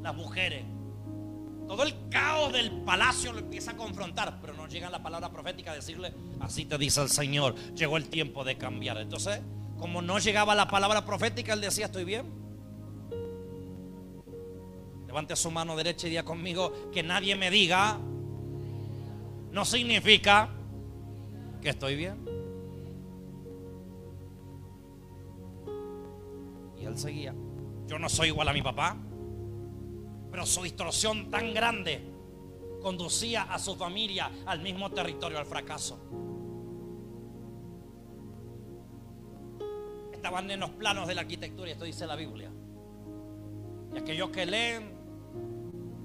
las 0.01 0.15
mujeres. 0.15 0.65
Todo 1.67 1.83
el 1.83 2.09
caos 2.09 2.53
del 2.53 2.71
palacio 2.83 3.33
lo 3.33 3.41
empieza 3.41 3.73
a 3.73 3.77
confrontar, 3.77 4.39
pero 4.41 4.55
no 4.55 4.69
llega 4.69 4.91
la 4.91 5.03
palabra 5.03 5.29
profética 5.33 5.73
a 5.73 5.75
decirle, 5.75 6.15
así 6.39 6.67
te 6.67 6.79
dice 6.79 7.03
el 7.03 7.09
Señor, 7.09 7.57
llegó 7.75 7.97
el 7.97 8.09
tiempo 8.09 8.45
de 8.45 8.57
cambiar. 8.57 8.99
Entonces, 8.99 9.41
como 9.83 10.01
no 10.01 10.21
llegaba 10.21 10.55
la 10.55 10.69
palabra 10.69 11.05
profética, 11.05 11.55
él 11.55 11.61
decía, 11.61 11.87
estoy 11.87 12.05
bien. 12.05 12.25
Levante 15.09 15.35
su 15.35 15.51
mano 15.51 15.75
derecha 15.75 16.07
y 16.07 16.11
diga 16.11 16.25
conmigo, 16.25 16.73
que 16.93 17.03
nadie 17.03 17.35
me 17.35 17.51
diga, 17.51 17.99
no 19.51 19.65
significa 19.65 20.51
que 21.61 21.71
estoy 21.71 21.97
bien. 21.97 22.25
Y 26.81 26.85
él 26.85 26.97
seguía. 26.97 27.35
Yo 27.89 27.99
no 27.99 28.09
soy 28.09 28.29
igual 28.29 28.47
a 28.47 28.53
mi 28.53 28.63
papá, 28.63 28.97
pero 30.31 30.47
su 30.47 30.63
distorsión 30.63 31.29
tan 31.29 31.53
grande 31.53 32.09
conducía 32.81 33.53
a 33.53 33.59
su 33.59 33.75
familia 33.75 34.31
al 34.47 34.61
mismo 34.61 34.93
territorio, 34.93 35.41
al 35.41 35.47
fracaso. 35.47 36.32
Estaban 40.23 40.49
en 40.53 40.61
los 40.61 40.71
planos 40.71 41.09
de 41.09 41.17
la 41.17 41.23
arquitectura, 41.23 41.69
y 41.69 41.73
esto 41.73 41.85
dice 41.85 42.07
la 42.07 42.15
Biblia. 42.15 42.49
Y 43.93 43.99
aquellos 43.99 44.31
que 44.31 44.47
leen 44.47 44.93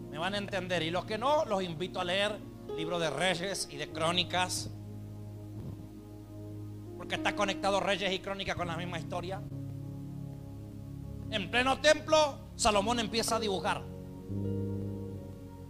me 0.09 0.17
van 0.17 0.33
a 0.33 0.39
entender, 0.39 0.81
y 0.81 0.89
los 0.89 1.05
que 1.05 1.19
no, 1.19 1.45
los 1.45 1.61
invito 1.61 1.99
a 1.99 2.03
leer 2.03 2.35
libro 2.75 2.97
de 2.97 3.11
Reyes 3.11 3.69
y 3.71 3.77
de 3.77 3.91
Crónicas, 3.91 4.71
porque 6.97 7.13
está 7.13 7.35
conectado 7.35 7.79
Reyes 7.79 8.11
y 8.11 8.17
Crónicas 8.17 8.55
con 8.55 8.67
la 8.67 8.75
misma 8.75 8.97
historia. 8.97 9.39
En 11.29 11.51
pleno 11.51 11.79
templo, 11.79 12.39
Salomón 12.55 12.99
empieza 12.99 13.35
a 13.35 13.39
dibujar. 13.39 13.83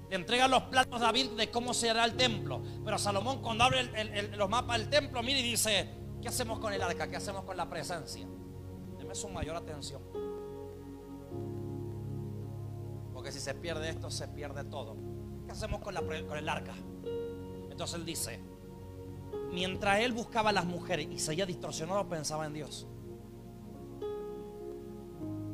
Le 0.09 0.15
entrega 0.15 0.47
los 0.47 0.63
planos 0.63 1.01
a 1.01 1.03
David 1.03 1.31
de 1.31 1.51
cómo 1.51 1.73
será 1.73 2.05
el 2.05 2.15
templo. 2.15 2.63
Pero 2.85 2.97
Salomón 2.97 3.41
cuando 3.41 3.65
abre 3.65 3.89
los 4.37 4.49
mapas 4.49 4.79
del 4.79 4.89
templo, 4.89 5.21
mira 5.21 5.39
y 5.39 5.43
dice, 5.43 5.89
¿qué 6.21 6.29
hacemos 6.29 6.59
con 6.59 6.71
el 6.71 6.81
arca? 6.81 7.09
¿Qué 7.09 7.17
hacemos 7.17 7.43
con 7.43 7.57
la 7.57 7.69
presencia? 7.69 8.25
Su 9.17 9.29
mayor 9.29 9.55
atención. 9.55 9.99
Porque 13.15 13.31
si 13.31 13.39
se 13.39 13.55
pierde 13.55 13.89
esto, 13.89 14.11
se 14.11 14.27
pierde 14.27 14.63
todo. 14.65 14.95
¿Qué 15.43 15.51
hacemos 15.53 15.81
con, 15.81 15.95
la, 15.95 16.01
con 16.01 16.37
el 16.37 16.47
arca? 16.47 16.75
Entonces 17.71 17.95
él 17.95 18.05
dice, 18.05 18.39
mientras 19.51 20.01
él 20.01 20.13
buscaba 20.13 20.51
a 20.51 20.53
las 20.53 20.65
mujeres 20.65 21.07
y 21.09 21.17
seguía 21.17 21.47
distorsionado, 21.47 22.07
pensaba 22.07 22.45
en 22.45 22.53
Dios. 22.53 22.85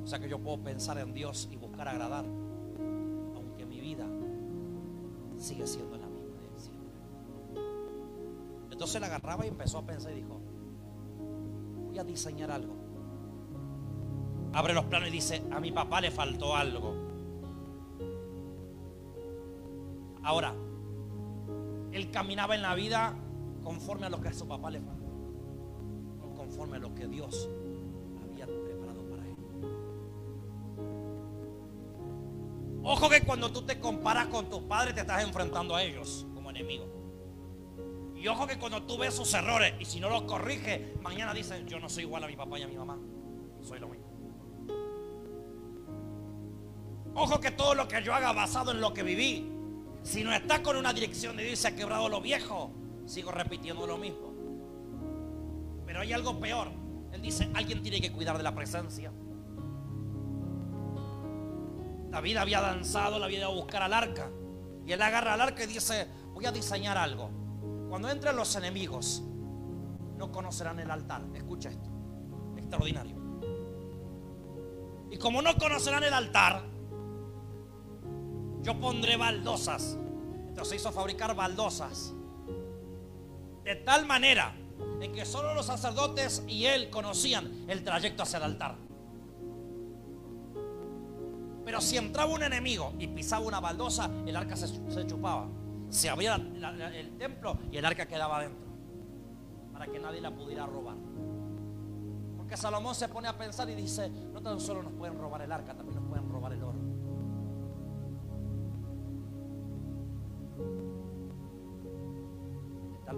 O 0.03 0.07
sea 0.07 0.19
que 0.19 0.27
yo 0.27 0.39
puedo 0.39 0.61
pensar 0.61 0.97
en 0.97 1.13
Dios 1.13 1.47
y 1.49 1.55
buscar 1.55 1.87
agradar, 1.87 2.25
aunque 2.25 3.65
mi 3.65 3.79
vida 3.79 4.05
sigue 5.37 5.65
siendo 5.65 5.95
la 5.95 6.07
misma 6.07 6.35
de 6.35 6.59
siempre. 6.59 7.61
Entonces 8.71 8.97
él 8.97 9.05
agarraba 9.05 9.45
y 9.45 9.47
empezó 9.47 9.77
a 9.77 9.85
pensar 9.85 10.11
y 10.11 10.15
dijo, 10.15 10.41
voy 11.85 11.97
a 11.97 12.03
diseñar 12.03 12.51
algo. 12.51 12.82
Abre 14.53 14.73
los 14.73 14.85
planos 14.85 15.09
y 15.09 15.11
dice, 15.11 15.43
a 15.51 15.59
mi 15.59 15.71
papá 15.71 15.99
le 16.01 16.11
faltó 16.11 16.55
algo. 16.55 16.95
Ahora, 20.23 20.53
él 21.91 22.11
caminaba 22.11 22.55
en 22.55 22.61
la 22.61 22.75
vida 22.75 23.15
conforme 23.63 24.05
a 24.05 24.09
lo 24.09 24.21
que 24.21 24.29
a 24.29 24.33
su 24.33 24.47
papá 24.47 24.69
le 24.69 24.79
faltó, 24.79 25.11
no 26.19 26.33
conforme 26.35 26.77
a 26.77 26.79
lo 26.79 26.93
que 26.95 27.07
Dios 27.07 27.49
Ojo 32.85 33.09
que 33.09 33.21
cuando 33.21 33.49
tú 33.49 33.61
te 33.61 33.79
comparas 33.79 34.27
con 34.27 34.49
tus 34.49 34.61
padres 34.63 34.93
te 34.93 35.01
estás 35.01 35.23
enfrentando 35.23 35.73
a 35.73 35.81
ellos 35.81 36.27
como 36.33 36.49
enemigos. 36.49 36.89
Y 38.13 38.27
ojo 38.27 38.45
que 38.45 38.59
cuando 38.59 38.83
tú 38.83 38.97
ves 38.97 39.13
sus 39.13 39.33
errores 39.33 39.73
y 39.79 39.85
si 39.85 40.01
no 40.01 40.09
los 40.09 40.23
corriges, 40.23 41.01
mañana 41.01 41.33
dicen, 41.33 41.65
yo 41.65 41.79
no 41.79 41.87
soy 41.87 42.03
igual 42.03 42.25
a 42.25 42.27
mi 42.27 42.35
papá 42.35 42.59
y 42.59 42.63
a 42.63 42.67
mi 42.67 42.75
mamá. 42.75 42.99
Soy 43.61 43.79
lo 43.79 43.87
mismo. 43.87 44.02
Ojo 47.15 47.39
que 47.39 47.51
todo 47.51 47.75
lo 47.75 47.87
que 47.87 48.01
yo 48.01 48.13
haga 48.13 48.33
basado 48.33 48.71
en 48.71 48.81
lo 48.81 48.93
que 48.93 49.03
viví, 49.03 49.51
si 50.01 50.23
no 50.23 50.33
está 50.33 50.61
con 50.63 50.75
una 50.75 50.93
dirección 50.93 51.37
de 51.37 51.43
Dios 51.43 51.59
se 51.59 51.69
ha 51.69 51.75
quebrado 51.75 52.09
lo 52.09 52.21
viejo, 52.21 52.71
sigo 53.05 53.31
repitiendo 53.31 53.85
lo 53.85 53.97
mismo. 53.97 54.33
Pero 55.85 56.01
hay 56.01 56.11
algo 56.11 56.39
peor. 56.39 56.69
Él 57.11 57.21
dice, 57.21 57.49
alguien 57.53 57.81
tiene 57.83 58.01
que 58.01 58.11
cuidar 58.11 58.35
de 58.37 58.43
la 58.43 58.55
presencia. 58.55 59.11
David 62.09 62.37
había 62.37 62.61
danzado, 62.61 63.19
la 63.19 63.25
había 63.25 63.39
ido 63.39 63.51
a 63.51 63.53
buscar 63.53 63.83
al 63.83 63.93
arca. 63.93 64.29
Y 64.85 64.91
él 64.91 65.01
agarra 65.01 65.33
al 65.33 65.41
arca 65.41 65.63
y 65.63 65.67
dice, 65.67 66.07
voy 66.33 66.45
a 66.45 66.51
diseñar 66.51 66.97
algo. 66.97 67.29
Cuando 67.89 68.09
entren 68.09 68.35
los 68.35 68.55
enemigos, 68.55 69.23
no 70.17 70.31
conocerán 70.31 70.79
el 70.79 70.89
altar. 70.89 71.23
Escucha 71.35 71.69
esto. 71.69 71.89
Extraordinario. 72.57 73.15
Y 75.11 75.17
como 75.17 75.41
no 75.41 75.55
conocerán 75.55 76.03
el 76.03 76.13
altar, 76.13 76.72
yo 78.63 78.79
pondré 78.79 79.17
baldosas. 79.17 79.97
Entonces 80.47 80.81
hizo 80.81 80.91
fabricar 80.91 81.35
baldosas. 81.35 82.13
De 83.63 83.75
tal 83.75 84.05
manera 84.05 84.55
en 85.01 85.11
que 85.11 85.25
solo 85.25 85.53
los 85.53 85.65
sacerdotes 85.65 86.43
y 86.47 86.65
él 86.65 86.89
conocían 86.89 87.65
el 87.67 87.83
trayecto 87.83 88.23
hacia 88.23 88.37
el 88.37 88.43
altar. 88.43 88.75
Pero 91.65 91.79
si 91.81 91.97
entraba 91.97 92.31
un 92.31 92.43
enemigo 92.43 92.93
y 92.99 93.07
pisaba 93.07 93.45
una 93.45 93.59
baldosa, 93.59 94.09
el 94.25 94.35
arca 94.35 94.55
se, 94.55 95.07
chupaba. 95.07 95.47
Se 95.89 96.09
abría 96.09 96.35
el 96.35 97.17
templo 97.17 97.57
y 97.71 97.77
el 97.77 97.85
arca 97.85 98.05
quedaba 98.05 98.37
adentro. 98.37 98.67
Para 99.71 99.87
que 99.87 99.99
nadie 99.99 100.21
la 100.21 100.31
pudiera 100.31 100.65
robar. 100.65 100.95
Porque 102.37 102.57
Salomón 102.57 102.95
se 102.95 103.07
pone 103.07 103.27
a 103.27 103.37
pensar 103.37 103.69
y 103.69 103.75
dice, 103.75 104.09
no 104.09 104.41
tan 104.41 104.59
solo 104.59 104.83
nos 104.83 104.93
pueden 104.93 105.17
robar 105.17 105.41
el 105.41 105.51
arca, 105.51 105.73
también 105.73 105.95
nos 105.95 106.02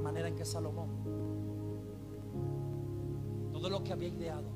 manera 0.06 0.28
en 0.28 0.36
que 0.36 0.46
Salomón, 0.46 0.90
todo 3.52 3.72
lo 3.72 3.84
que 3.84 3.92
había 3.92 4.10
ideado, 4.10 4.48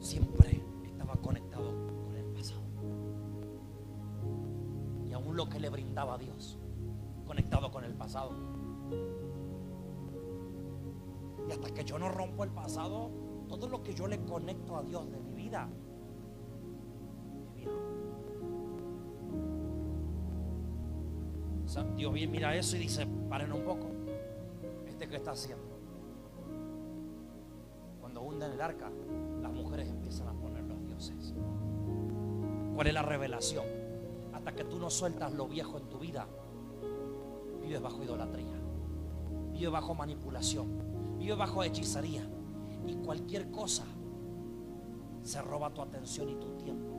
siempre 0.00 0.62
estaba 0.84 1.16
conectado 1.16 1.72
con 2.04 2.14
el 2.14 2.26
pasado. 2.26 2.60
Y 5.08 5.14
aún 5.14 5.34
lo 5.34 5.48
que 5.48 5.58
le 5.58 5.70
brindaba 5.70 6.16
a 6.16 6.18
Dios, 6.18 6.58
conectado 7.26 7.70
con 7.70 7.84
el 7.84 7.94
pasado. 7.94 8.32
Y 11.48 11.52
hasta 11.52 11.72
que 11.72 11.84
yo 11.84 11.98
no 11.98 12.10
rompo 12.10 12.44
el 12.44 12.50
pasado, 12.50 13.10
todo 13.48 13.66
lo 13.66 13.82
que 13.82 13.94
yo 13.94 14.06
le 14.08 14.22
conecto 14.26 14.76
a 14.76 14.82
Dios 14.82 15.10
de 15.10 15.20
mi 15.20 15.32
vida, 15.32 15.70
Dios 21.82 22.12
mira 22.12 22.54
eso 22.54 22.76
y 22.76 22.80
dice, 22.80 23.06
paren 23.28 23.52
un 23.52 23.62
poco. 23.64 23.86
¿Este 24.86 25.08
que 25.08 25.16
está 25.16 25.32
haciendo? 25.32 25.64
Cuando 28.00 28.22
hunden 28.22 28.52
el 28.52 28.60
arca, 28.60 28.90
las 29.42 29.52
mujeres 29.52 29.88
empiezan 29.88 30.28
a 30.28 30.32
poner 30.32 30.62
los 30.64 31.12
¿Cuál 32.74 32.86
es 32.86 32.94
la 32.94 33.02
revelación? 33.02 33.64
Hasta 34.32 34.54
que 34.54 34.64
tú 34.64 34.78
no 34.78 34.90
sueltas 34.90 35.32
lo 35.32 35.46
viejo 35.48 35.78
en 35.78 35.88
tu 35.88 35.98
vida, 35.98 36.26
vives 37.62 37.80
bajo 37.80 38.02
idolatría, 38.02 38.56
vives 39.52 39.70
bajo 39.70 39.94
manipulación, 39.94 41.18
vives 41.18 41.36
bajo 41.36 41.62
hechicería. 41.62 42.26
Y 42.86 42.96
cualquier 42.96 43.50
cosa 43.50 43.84
se 45.22 45.40
roba 45.40 45.70
tu 45.70 45.82
atención 45.82 46.28
y 46.28 46.34
tu 46.34 46.50
tiempo 46.58 46.93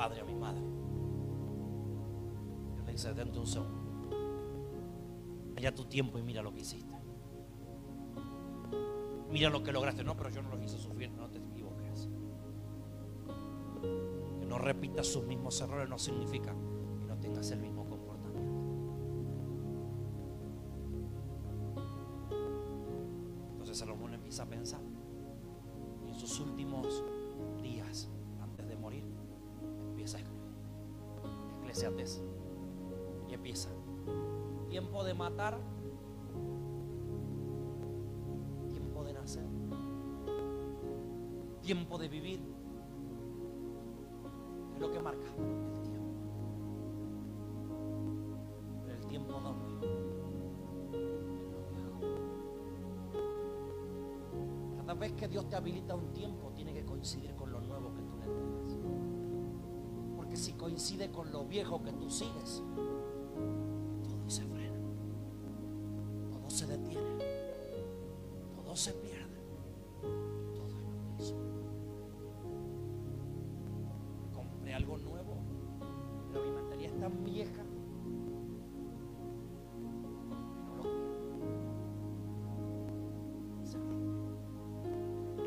padre 0.00 0.22
a 0.22 0.24
mi 0.24 0.34
madre. 0.34 0.62
Yo 2.74 2.82
le 2.86 2.92
dice, 2.92 3.12
de 3.12 3.38
un 3.38 3.46
segundo. 3.46 4.16
Allá 5.58 5.74
tu 5.74 5.84
tiempo 5.84 6.18
y 6.18 6.22
mira 6.22 6.40
lo 6.40 6.54
que 6.54 6.60
hiciste. 6.60 6.94
Mira 9.30 9.50
lo 9.50 9.62
que 9.62 9.72
lograste. 9.72 10.02
No, 10.02 10.16
pero 10.16 10.30
yo 10.30 10.40
no 10.40 10.56
lo 10.56 10.62
hice 10.64 10.78
sufrir. 10.78 11.10
No 11.10 11.28
te 11.28 11.36
equivoques. 11.36 12.08
Que 14.38 14.46
no 14.46 14.56
repitas 14.56 15.06
sus 15.06 15.26
mismos 15.26 15.60
errores 15.60 15.90
no 15.90 15.98
significa 15.98 16.54
que 16.98 17.06
no 17.06 17.18
tengas 17.18 17.50
el 17.50 17.60
mismo 17.60 17.86
comportamiento. 17.86 18.64
Entonces 23.50 23.76
Salomón 23.76 24.14
empieza 24.14 24.44
a 24.44 24.46
pensar. 24.46 24.80
En 26.06 26.14
sus 26.14 26.40
últimos 26.40 27.04
días, 27.62 28.08
Eclesiastes. 31.70 32.20
Y 33.28 33.34
empieza. 33.34 33.68
Tiempo 34.68 35.04
de 35.04 35.14
matar. 35.14 35.60
Tiempo 38.68 39.04
de 39.04 39.12
nacer. 39.12 39.46
Tiempo 41.62 41.96
de 41.98 42.08
vivir. 42.08 42.40
¿Qué 44.70 44.74
es 44.74 44.80
lo 44.80 44.90
que 44.90 45.00
marca? 45.00 45.26
El 45.28 45.82
tiempo. 45.82 46.10
Pero 48.84 48.96
el 48.96 49.06
tiempo 49.06 49.40
viejo. 49.40 49.54
Cada 54.76 54.94
vez 54.94 55.12
que 55.12 55.28
Dios 55.28 55.48
te 55.48 55.54
habilita 55.54 55.94
un 55.94 56.12
tiempo, 56.12 56.50
tiene 56.52 56.74
que 56.74 56.84
coincidir 56.84 57.36
con 57.36 57.52
lo 57.52 57.60
nuevo 57.60 57.89
coincide 60.80 61.10
con 61.10 61.30
lo 61.30 61.44
viejo 61.44 61.82
que 61.82 61.92
tú 61.92 62.08
sigues, 62.08 62.62
todo 64.02 64.30
se 64.30 64.42
frena, 64.46 64.78
todo 66.32 66.48
se 66.48 66.66
detiene, 66.66 67.18
todo 68.56 68.74
se 68.74 68.94
pierde, 68.94 69.42
todo 70.00 70.66
es 70.68 70.74
lo 70.74 70.90
mismo. 71.18 71.38
Compré 74.32 74.72
algo 74.72 74.96
nuevo, 74.96 75.36
pero 76.32 76.44
mi 76.46 76.62
batería 76.62 76.88
es 76.88 76.98
tan 76.98 77.24
vieja. 77.24 77.62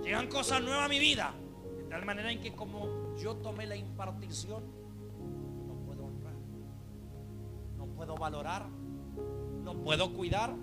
Llegan 0.03 0.27
cosas 0.27 0.61
nuevas 0.61 0.85
a 0.85 0.89
mi 0.89 0.99
vida, 0.99 1.33
de 1.75 1.85
tal 1.85 2.05
manera 2.05 2.31
en 2.31 2.39
que 2.39 2.53
como 2.53 3.15
yo 3.17 3.37
tomé 3.37 3.65
la 3.65 3.75
impartición, 3.75 4.82
puedo 9.95 10.11
cuidar, 10.15 10.55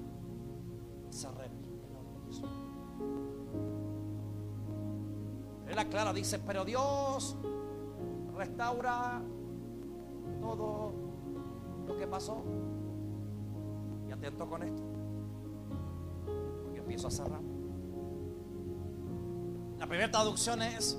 se 1.11 1.29
repite 1.31 1.89
lo 1.93 2.27
mismo. 2.27 2.49
Él 5.69 5.79
aclara, 5.79 6.13
dice, 6.13 6.41
pero 6.41 6.65
Dios 6.65 7.37
restaura 8.37 9.23
todo 10.41 10.93
lo 11.87 11.97
que 11.97 12.09
pasó. 12.09 12.43
Y 14.09 14.11
atento 14.11 14.49
con 14.49 14.65
esto, 14.65 14.83
porque 16.65 16.81
empiezo 16.81 17.07
a 17.07 17.11
cerrar. 17.13 17.43
La 19.79 19.87
primera 19.87 20.11
traducción 20.11 20.61
es, 20.61 20.99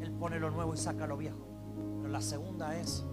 Él 0.00 0.10
pone 0.18 0.40
lo 0.40 0.50
nuevo 0.50 0.74
y 0.74 0.78
saca 0.78 1.06
lo 1.06 1.16
viejo. 1.16 1.46
Pero 1.98 2.08
la 2.08 2.20
segunda 2.20 2.76
es, 2.76 3.04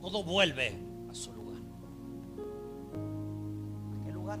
todo 0.00 0.24
vuelve 0.24 0.76
a 1.08 1.14
su 1.14 1.32
lugar. 1.32 1.53
¿A 4.24 4.36
qué 4.36 4.40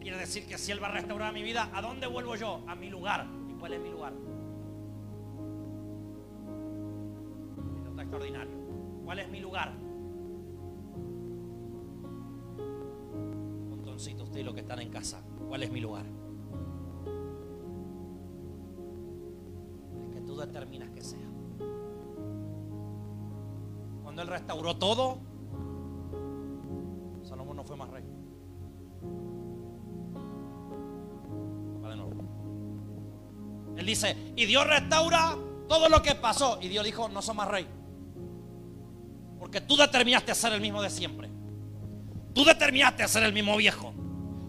Quiere 0.00 0.16
decir 0.18 0.46
que 0.46 0.56
si 0.56 0.72
Él 0.72 0.82
va 0.82 0.88
a 0.88 0.92
restaurar 0.92 1.32
mi 1.32 1.42
vida, 1.42 1.68
¿a 1.74 1.82
dónde 1.82 2.06
vuelvo 2.06 2.36
yo? 2.36 2.62
A 2.66 2.74
mi 2.74 2.88
lugar. 2.88 3.26
¿Y 3.48 3.54
cuál 3.54 3.72
es 3.74 3.80
mi 3.80 3.90
lugar? 3.90 4.12
Esto 7.76 7.90
está 7.90 8.02
extraordinario. 8.02 8.52
¿Cuál 9.04 9.18
es 9.18 9.28
mi 9.28 9.40
lugar? 9.40 9.72
Montoncito, 13.68 14.24
usted 14.24 14.40
y 14.40 14.42
los 14.44 14.54
que 14.54 14.60
están 14.60 14.80
en 14.80 14.90
casa. 14.90 15.22
¿Cuál 15.48 15.62
es 15.64 15.70
mi 15.70 15.80
lugar? 15.80 16.06
El 20.02 20.12
que 20.12 20.20
tú 20.20 20.36
determinas 20.36 20.90
que 20.90 21.02
sea. 21.02 21.18
Cuando 24.02 24.22
Él 24.22 24.28
restauró 24.28 24.76
todo, 24.76 25.29
más 27.80 27.90
rey. 27.90 28.04
Él 33.80 33.86
dice, 33.86 34.34
y 34.36 34.44
Dios 34.44 34.66
restaura 34.66 35.34
todo 35.66 35.88
lo 35.88 36.02
que 36.02 36.14
pasó. 36.14 36.58
Y 36.60 36.68
Dios 36.68 36.84
dijo, 36.84 37.08
no 37.08 37.22
soy 37.22 37.34
más 37.34 37.48
rey. 37.48 37.66
Porque 39.38 39.62
tú 39.62 39.74
determinaste 39.74 40.34
ser 40.34 40.52
el 40.52 40.60
mismo 40.60 40.82
de 40.82 40.90
siempre. 40.90 41.30
Tú 42.34 42.44
determinaste 42.44 43.08
ser 43.08 43.22
el 43.22 43.32
mismo 43.32 43.56
viejo. 43.56 43.94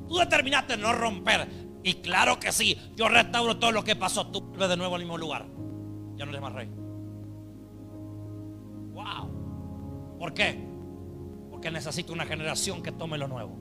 Tú 0.10 0.18
determinaste 0.18 0.76
no 0.76 0.92
romper. 0.92 1.48
Y 1.82 1.96
claro 1.96 2.42
que 2.42 2.52
sí, 2.52 2.78
yo 2.98 3.08
restauro 3.08 3.58
todo 3.58 3.72
lo 3.72 3.86
que 3.86 3.96
pasó. 3.96 4.28
Tú 4.28 4.42
vuelves 4.42 4.68
de 4.68 4.76
nuevo 4.76 4.96
al 4.96 5.02
mismo 5.02 5.18
lugar. 5.18 5.46
Ya 6.18 6.26
no 6.26 6.32
eres 6.32 6.42
más 6.42 6.54
rey. 6.54 6.68
Wow. 8.92 10.18
¿Por 10.20 10.34
qué? 10.34 10.71
Porque 11.62 11.70
necesito 11.70 12.12
una 12.12 12.26
generación 12.26 12.82
que 12.82 12.92
tome 12.92 13.20
lo 13.20 13.28
nuevo. 13.28 13.56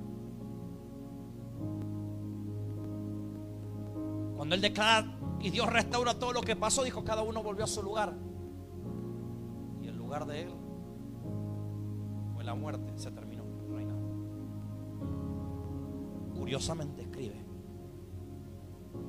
Cuando 4.37 4.55
él 4.55 4.63
declara 4.63 5.19
y 5.39 5.51
Dios 5.51 5.69
restaura 5.69 6.19
todo 6.19 6.33
lo 6.33 6.41
que 6.41 6.57
pasó, 6.57 6.83
dijo 6.83 7.05
cada 7.05 7.23
uno 7.23 7.43
volvió 7.43 7.65
a 7.65 7.67
su 7.67 7.83
lugar. 7.83 8.15
Y 9.83 9.89
el 9.89 9.99
lugar 9.99 10.25
de 10.25 10.45
él 10.45 10.55
fue 12.33 12.43
la 12.43 12.55
muerte, 12.55 12.91
se 12.97 13.11
terminó. 13.11 13.45
Curiosamente 16.35 17.03
escribe 17.03 17.45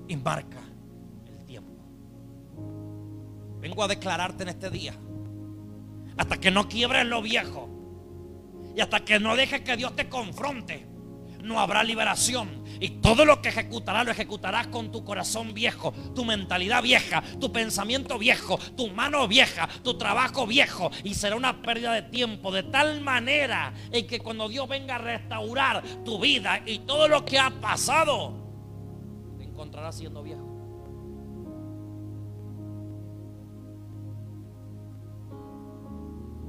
y 0.10 0.18
marca 0.18 0.60
el 1.28 1.46
tiempo. 1.46 1.82
Vengo 3.62 3.86
a 3.86 3.88
declararte 3.88 4.44
en 4.44 4.50
este 4.50 4.70
día, 4.70 4.94
hasta 6.18 6.42
que 6.42 6.52
no 6.52 6.68
quiebres 6.68 7.06
lo 7.06 7.22
viejo 7.22 7.70
y 8.76 8.82
hasta 8.82 9.02
que 9.02 9.20
no 9.20 9.36
dejes 9.36 9.62
que 9.62 9.76
Dios 9.78 9.96
te 9.96 10.10
confronte, 10.10 10.88
no 11.42 11.60
habrá 11.60 11.84
liberación. 11.84 12.64
Y 12.80 13.02
todo 13.02 13.26
lo 13.26 13.42
que 13.42 13.50
ejecutarás, 13.50 14.06
lo 14.06 14.12
ejecutarás 14.12 14.68
con 14.68 14.92
tu 14.92 15.04
corazón 15.04 15.54
viejo, 15.54 15.94
tu 16.16 16.26
mentalidad 16.26 16.82
vieja, 16.82 17.22
tu 17.40 17.52
pensamiento 17.52 18.18
viejo, 18.18 18.58
tu 18.76 18.90
mano 18.90 19.28
vieja, 19.28 19.68
tu 19.84 19.98
trabajo 19.98 20.48
viejo. 20.48 20.90
Y 21.04 21.14
será 21.14 21.36
una 21.36 21.62
pérdida 21.62 21.94
de 21.94 22.04
tiempo 22.04 22.52
de 22.52 22.64
tal 22.64 23.02
manera 23.02 23.74
en 23.92 24.08
que 24.08 24.20
cuando 24.20 24.50
Dios 24.50 24.68
venga 24.68 24.96
a 24.96 25.00
restaurar 25.00 25.84
tu 26.04 26.20
vida 26.20 26.62
y 26.66 26.80
todo 26.80 27.08
lo 27.08 27.24
que 27.26 27.38
ha 27.38 27.50
pasado, 27.50 28.34
te 29.38 29.44
encontrarás 29.44 29.98
siendo 29.98 30.24
viejo. 30.24 30.48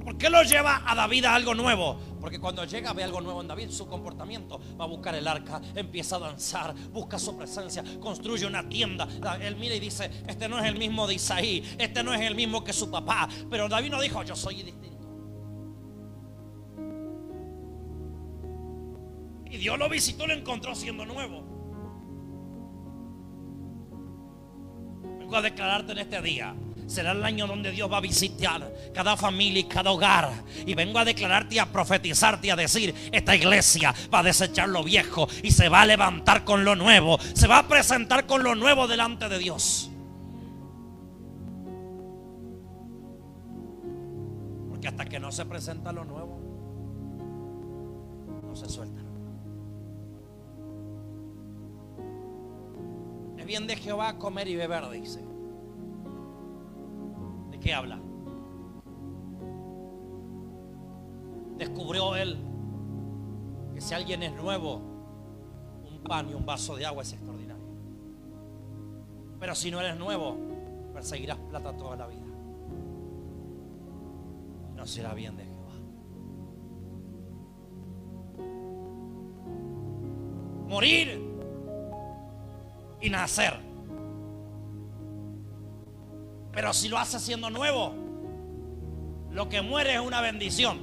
¿Por 0.03 0.17
qué 0.17 0.29
lo 0.29 0.43
lleva 0.43 0.81
a 0.85 0.95
David 0.95 1.25
a 1.25 1.35
algo 1.35 1.55
nuevo? 1.55 2.12
Porque 2.23 2.39
cuando 2.39 2.63
llega 2.63 2.93
ve 2.93 3.03
algo 3.03 3.19
nuevo 3.19 3.41
en 3.41 3.49
David, 3.49 3.69
su 3.69 3.85
comportamiento 3.85 4.57
va 4.79 4.85
a 4.85 4.87
buscar 4.87 5.13
el 5.13 5.27
arca, 5.27 5.61
empieza 5.75 6.15
a 6.15 6.19
danzar, 6.19 6.73
busca 6.93 7.19
su 7.19 7.35
presencia, 7.35 7.83
construye 7.99 8.45
una 8.45 8.69
tienda. 8.69 9.09
Él 9.41 9.57
mira 9.57 9.75
y 9.75 9.81
dice, 9.81 10.09
este 10.25 10.47
no 10.47 10.57
es 10.57 10.63
el 10.63 10.77
mismo 10.77 11.05
de 11.05 11.15
Isaí, 11.15 11.75
este 11.77 12.01
no 12.01 12.13
es 12.13 12.21
el 12.21 12.33
mismo 12.33 12.63
que 12.63 12.71
su 12.71 12.89
papá. 12.89 13.27
Pero 13.49 13.67
David 13.67 13.91
no 13.91 14.01
dijo, 14.01 14.23
yo 14.23 14.37
soy 14.37 14.63
distinto. 14.63 15.05
Y 19.51 19.57
Dios 19.57 19.77
lo 19.77 19.89
visitó 19.89 20.23
y 20.23 20.27
lo 20.27 20.33
encontró 20.35 20.75
siendo 20.75 21.05
nuevo. 21.05 21.43
Vengo 25.19 25.35
a 25.35 25.41
declararte 25.41 25.91
en 25.91 25.97
este 25.97 26.21
día. 26.21 26.55
Será 26.93 27.13
el 27.13 27.23
año 27.23 27.47
donde 27.47 27.71
Dios 27.71 27.91
va 27.91 27.97
a 27.97 28.01
visitar 28.01 28.71
cada 28.93 29.17
familia 29.17 29.61
y 29.61 29.63
cada 29.63 29.89
hogar. 29.89 30.29
Y 30.63 30.75
vengo 30.75 30.99
a 30.99 31.05
declararte 31.05 31.55
y 31.55 31.57
a 31.57 31.65
profetizarte 31.65 32.45
y 32.45 32.49
a 32.51 32.55
decir, 32.55 32.93
esta 33.11 33.35
iglesia 33.35 33.95
va 34.13 34.19
a 34.19 34.23
desechar 34.23 34.69
lo 34.69 34.83
viejo 34.83 35.27
y 35.41 35.49
se 35.49 35.69
va 35.69 35.81
a 35.81 35.85
levantar 35.87 36.43
con 36.43 36.63
lo 36.63 36.75
nuevo. 36.75 37.17
Se 37.33 37.47
va 37.47 37.57
a 37.57 37.67
presentar 37.67 38.27
con 38.27 38.43
lo 38.43 38.53
nuevo 38.53 38.87
delante 38.87 39.27
de 39.27 39.39
Dios. 39.39 39.89
Porque 44.69 44.87
hasta 44.87 45.05
que 45.05 45.19
no 45.19 45.31
se 45.31 45.47
presenta 45.47 45.91
lo 45.91 46.05
nuevo, 46.05 46.39
no 48.43 48.55
se 48.55 48.69
suelta. 48.69 49.01
Es 53.39 53.45
bien 53.47 53.65
de 53.65 53.77
Jehová 53.77 54.19
comer 54.19 54.47
y 54.47 54.55
beber, 54.55 54.87
dice. 54.91 55.32
¿De 57.63 57.69
qué 57.69 57.73
habla? 57.75 57.97
Descubrió 61.57 62.13
él 62.17 62.37
que 63.73 63.79
si 63.79 63.93
alguien 63.93 64.21
es 64.21 64.33
nuevo, 64.33 64.81
un 65.89 66.03
pan 66.03 66.29
y 66.29 66.33
un 66.33 66.45
vaso 66.45 66.75
de 66.75 66.85
agua 66.85 67.03
es 67.03 67.13
extraordinario. 67.13 67.63
Pero 69.39 69.55
si 69.55 69.71
no 69.71 69.79
eres 69.79 69.97
nuevo, 69.97 70.35
perseguirás 70.93 71.37
plata 71.37 71.77
toda 71.77 71.95
la 71.95 72.07
vida. 72.07 72.25
No 74.75 74.85
será 74.85 75.13
bien 75.13 75.37
de 75.37 75.45
Jehová. 75.45 75.73
Morir 80.67 81.17
y 82.99 83.09
nacer. 83.09 83.72
Pero 86.53 86.71
si 86.71 86.87
lo 86.87 86.97
hace 86.97 87.19
siendo 87.19 87.49
nuevo, 87.49 87.93
lo 89.31 89.49
que 89.49 89.61
muere 89.61 89.95
es 89.95 89.99
una 89.99 90.21
bendición. 90.21 90.79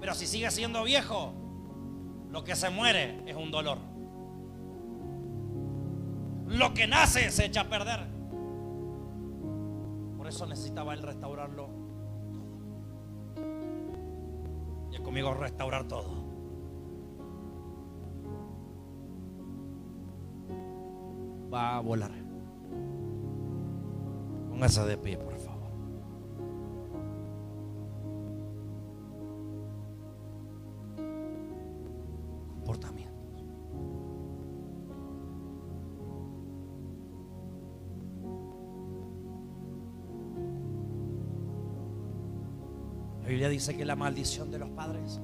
Pero 0.00 0.14
si 0.14 0.26
sigue 0.26 0.50
siendo 0.50 0.82
viejo, 0.84 1.32
lo 2.30 2.42
que 2.42 2.56
se 2.56 2.70
muere 2.70 3.22
es 3.26 3.36
un 3.36 3.50
dolor. 3.50 3.78
Lo 6.46 6.72
que 6.72 6.86
nace 6.86 7.30
se 7.30 7.44
echa 7.44 7.62
a 7.62 7.68
perder. 7.68 8.06
Por 10.16 10.26
eso 10.26 10.46
necesitaba 10.46 10.94
él 10.94 11.02
restaurarlo. 11.02 11.68
Y 14.90 15.02
conmigo 15.02 15.34
restaurar 15.34 15.86
todo. 15.86 16.28
va 21.52 21.76
a 21.76 21.80
volar. 21.80 22.27
Póngase 24.58 24.84
de 24.86 24.96
pie, 24.98 25.16
por 25.16 25.38
favor. 25.38 25.70
Comportamientos. 32.56 33.44
La 43.22 43.28
Biblia 43.28 43.48
dice 43.48 43.76
que 43.76 43.84
la 43.84 43.94
maldición 43.94 44.50
de 44.50 44.58
los 44.58 44.70
padres 44.70 45.20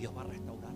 Dios 0.00 0.16
va 0.16 0.22
a 0.22 0.24
restaurar, 0.24 0.74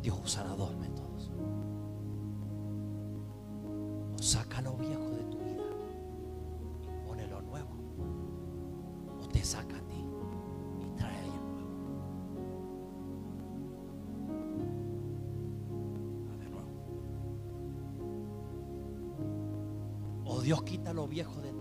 Dios 0.00 0.16
usará 0.24 0.54
dos 0.54 0.76
métodos. 0.76 1.32
O 4.14 4.22
saca 4.22 4.62
lo 4.62 4.76
viejo 4.76 5.10
de 5.10 5.24
tu 5.24 5.38
vida 5.38 5.64
y 6.84 6.86
pone 7.04 7.26
lo 7.26 7.42
nuevo. 7.42 7.70
O 9.20 9.26
te 9.26 9.42
saca 9.42 9.76
a 9.76 9.80
ti 9.88 10.04
y 10.80 10.96
trae 10.96 11.18
alguien 11.18 11.42
nuevo. 11.50 11.72
De 16.38 16.48
nuevo. 16.48 16.70
O 20.26 20.40
Dios 20.42 20.62
quita 20.62 20.92
lo 20.92 21.08
viejo 21.08 21.40
de 21.40 21.52
ti 21.54 21.57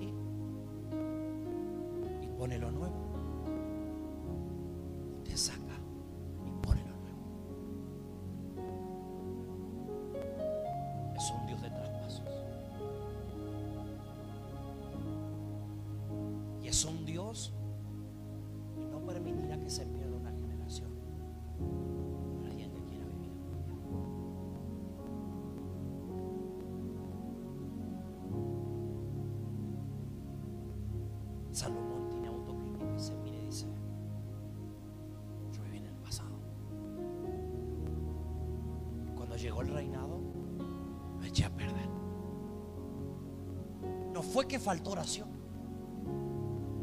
que 44.48 44.60
faltó 44.60 44.92
oración. 44.92 45.30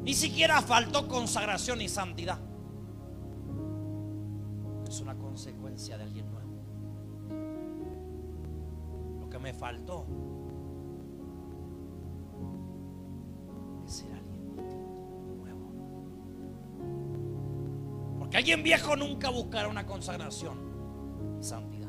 Ni 0.03 0.13
siquiera 0.13 0.61
faltó 0.61 1.09
consagración 1.09 1.81
y 1.81 1.89
santidad. 1.89 2.39
Es 4.87 5.01
una 5.01 5.17
consecuencia 5.17 5.97
de 5.97 6.05
alguien 6.05 6.31
nuevo. 6.31 6.51
Lo 9.21 9.31
que 9.31 9.39
me 9.39 9.55
faltó 9.55 10.07
es 13.87 13.93
ser 13.93 14.13
alguien 14.13 14.57
nuevo. 15.39 15.73
Porque 18.19 18.37
alguien 18.37 18.63
viejo 18.63 18.95
nunca 18.95 19.31
buscará 19.31 19.69
una 19.69 19.87
consagración 19.87 20.59
y 21.41 21.43
santidad. 21.43 21.89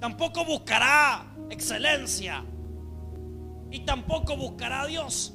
Tampoco 0.00 0.44
buscará 0.44 1.36
excelencia. 1.50 2.44
Y 3.72 3.80
tampoco 3.80 4.36
buscará 4.36 4.82
a 4.82 4.86
Dios. 4.86 5.34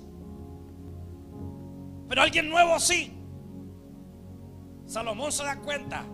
Pero 2.08 2.22
alguien 2.22 2.50
nuevo 2.50 2.80
sí. 2.80 3.14
Salomón 4.86 5.32
se 5.32 5.44
da 5.44 5.60
cuenta 5.60 6.06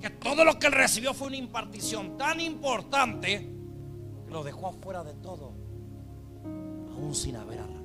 que 0.00 0.10
todo 0.10 0.44
lo 0.44 0.58
que 0.58 0.68
él 0.68 0.72
recibió 0.72 1.12
fue 1.12 1.28
una 1.28 1.36
impartición 1.36 2.16
tan 2.16 2.40
importante 2.40 3.50
que 4.24 4.30
lo 4.30 4.42
dejó 4.42 4.68
afuera 4.68 5.02
de 5.02 5.14
todo, 5.14 5.54
aún 6.44 7.14
sin 7.14 7.36
haber 7.36 7.58
arrancado. 7.58 7.84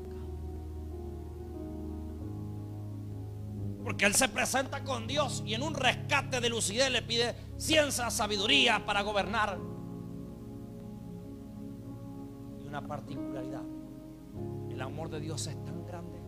Porque 3.84 4.06
él 4.06 4.16
se 4.16 4.30
presenta 4.30 4.84
con 4.84 5.08
Dios 5.08 5.44
y 5.46 5.54
en 5.54 5.64
un 5.64 5.74
rescate 5.74 6.40
de 6.40 6.50
lucidez 6.50 6.92
le 6.92 7.02
pide 7.02 7.36
ciencia, 7.58 8.10
sabiduría 8.10 8.86
para 8.86 9.02
gobernar 9.02 9.58
una 12.70 12.88
particularidad. 12.88 13.64
El 14.70 14.82
amor 14.82 15.10
de 15.10 15.20
Dios 15.20 15.48
es 15.48 15.64
tan 15.66 15.86
grande 15.86 16.20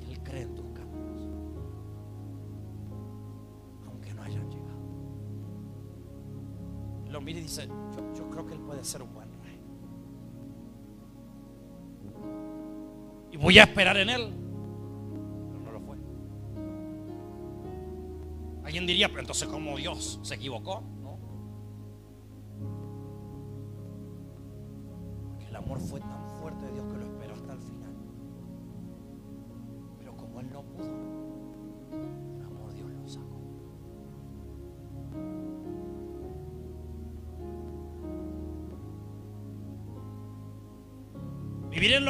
que 0.00 0.12
Él 0.12 0.22
cree 0.22 0.42
en 0.42 0.54
tus 0.54 0.66
caminos, 0.66 1.28
aunque 3.86 4.12
no 4.12 4.22
hayan 4.22 4.50
llegado. 4.50 4.78
Lo 7.08 7.20
mira 7.20 7.38
y 7.38 7.42
dice, 7.42 7.68
yo, 8.16 8.28
creo 8.30 8.46
que 8.46 8.54
Él 8.54 8.60
puede 8.60 8.82
ser 8.82 9.02
un 9.02 9.14
buen 9.14 9.28
rey. 9.42 9.60
Y 13.30 13.36
voy 13.36 13.58
a 13.60 13.62
esperar 13.62 13.96
en 13.96 14.10
Él. 14.10 14.34
pero 15.48 15.60
no 15.60 15.70
lo 15.70 15.80
fue 15.80 15.96
Alguien 18.64 18.86
diría, 18.86 19.08
pero 19.08 19.20
entonces 19.20 19.48
como 19.48 19.76
Dios 19.76 20.18
se 20.22 20.34
equivocó. 20.34 20.82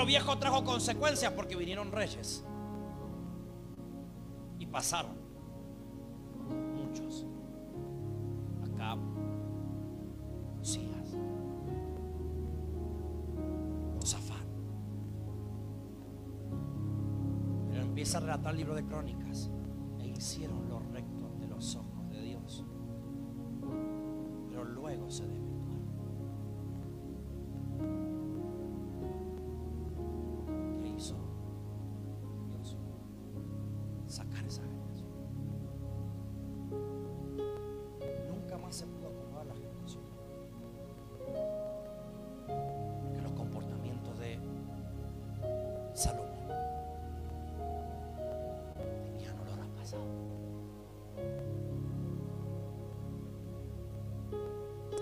Viejo 0.09 0.39
trajo 0.39 0.65
consecuencias 0.65 1.31
porque 1.33 1.55
vinieron 1.55 1.93
reyes. 1.93 2.43
Y 4.59 4.67
pasaron. 4.67 5.13
Muchos. 6.75 7.27
Acá. 8.65 8.97
Usías. 10.61 11.15
Josafat. 14.01 14.47
Pero 17.71 17.83
empieza 17.83 18.17
a 18.17 18.21
relatar 18.23 18.53
el 18.53 18.59
libro 18.59 18.75
de 18.75 18.85
crónicas. 18.85 19.51
E 20.01 20.09
hicieron 20.09 20.69
lo 20.71 20.81
recto 20.81 21.27
ante 21.27 21.47
los 21.47 21.77
ojos 21.77 22.09
de 22.09 22.23
Dios. 22.23 22.65
Pero 24.49 24.65
luego 24.65 25.11
se 25.11 25.27
desvirtuaron. 25.27 25.58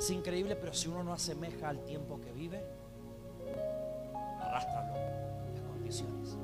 Es 0.07 0.12
increíble, 0.12 0.54
pero 0.54 0.72
si 0.72 0.86
uno 0.86 1.02
no 1.02 1.12
asemeja 1.12 1.68
al 1.68 1.84
tiempo 1.84 2.20
que 2.20 2.30
vive, 2.30 2.62
arrástralo 4.40 4.94
las 5.52 5.61
condiciones. 5.62 6.38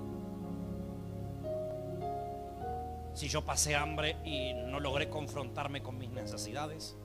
Si 3.15 3.29
yo 3.29 3.45
pasé 3.45 3.77
hambre 3.77 4.17
y 4.25 4.53
no 4.53 4.81
logré 4.81 5.09
confrontarme 5.09 5.81
con 5.81 5.97
mis 5.97 6.11
necesidades, 6.11 6.97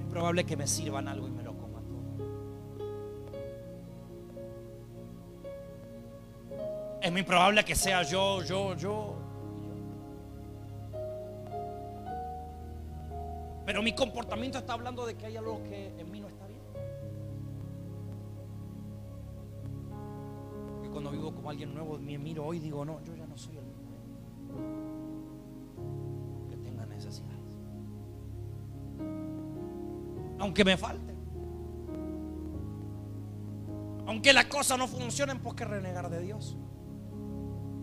es 0.00 0.06
probable 0.10 0.44
que 0.44 0.56
me 0.56 0.66
sirvan 0.66 1.06
algo 1.06 1.28
y 1.28 1.30
me 1.30 1.44
lo 1.44 1.56
coma 1.56 1.80
todo. 1.80 2.02
Es 7.00 7.12
muy 7.12 7.22
probable 7.22 7.64
que 7.64 7.76
sea 7.76 8.02
yo, 8.02 8.42
yo, 8.42 8.74
yo. 8.74 9.25
Pero 13.76 13.84
mi 13.84 13.92
comportamiento 13.92 14.56
está 14.56 14.72
hablando 14.72 15.04
de 15.04 15.16
que 15.16 15.26
hay 15.26 15.36
algo 15.36 15.62
que 15.64 15.88
en 16.00 16.10
mí 16.10 16.18
no 16.18 16.28
está 16.28 16.46
bien. 16.46 16.62
Porque 20.72 20.88
cuando 20.88 21.10
vivo 21.10 21.30
como 21.34 21.50
alguien 21.50 21.74
nuevo, 21.74 21.98
me 21.98 22.16
miro 22.16 22.46
hoy 22.46 22.56
y 22.56 22.60
digo, 22.60 22.86
no, 22.86 23.04
yo 23.04 23.14
ya 23.14 23.26
no 23.26 23.36
soy 23.36 23.58
el 23.58 23.66
mismo. 23.66 23.90
Que 26.48 26.56
tenga 26.56 26.86
necesidades. 26.86 27.36
Aunque 30.38 30.64
me 30.64 30.78
falte. 30.78 31.14
Aunque 34.06 34.32
las 34.32 34.46
cosas 34.46 34.78
no 34.78 34.88
funcionen, 34.88 35.38
¿por 35.40 35.54
qué 35.54 35.66
renegar 35.66 36.08
de 36.08 36.22
Dios? 36.22 36.56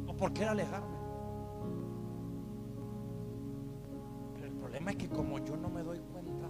¿O 0.08 0.18
por 0.18 0.34
qué 0.34 0.44
alejarme? 0.46 0.93
Es 4.90 4.96
que 4.98 5.10
como 5.10 5.40
yo 5.40 5.56
no 5.56 5.70
me 5.70 5.84
doy 5.84 6.00
cuenta, 6.12 6.48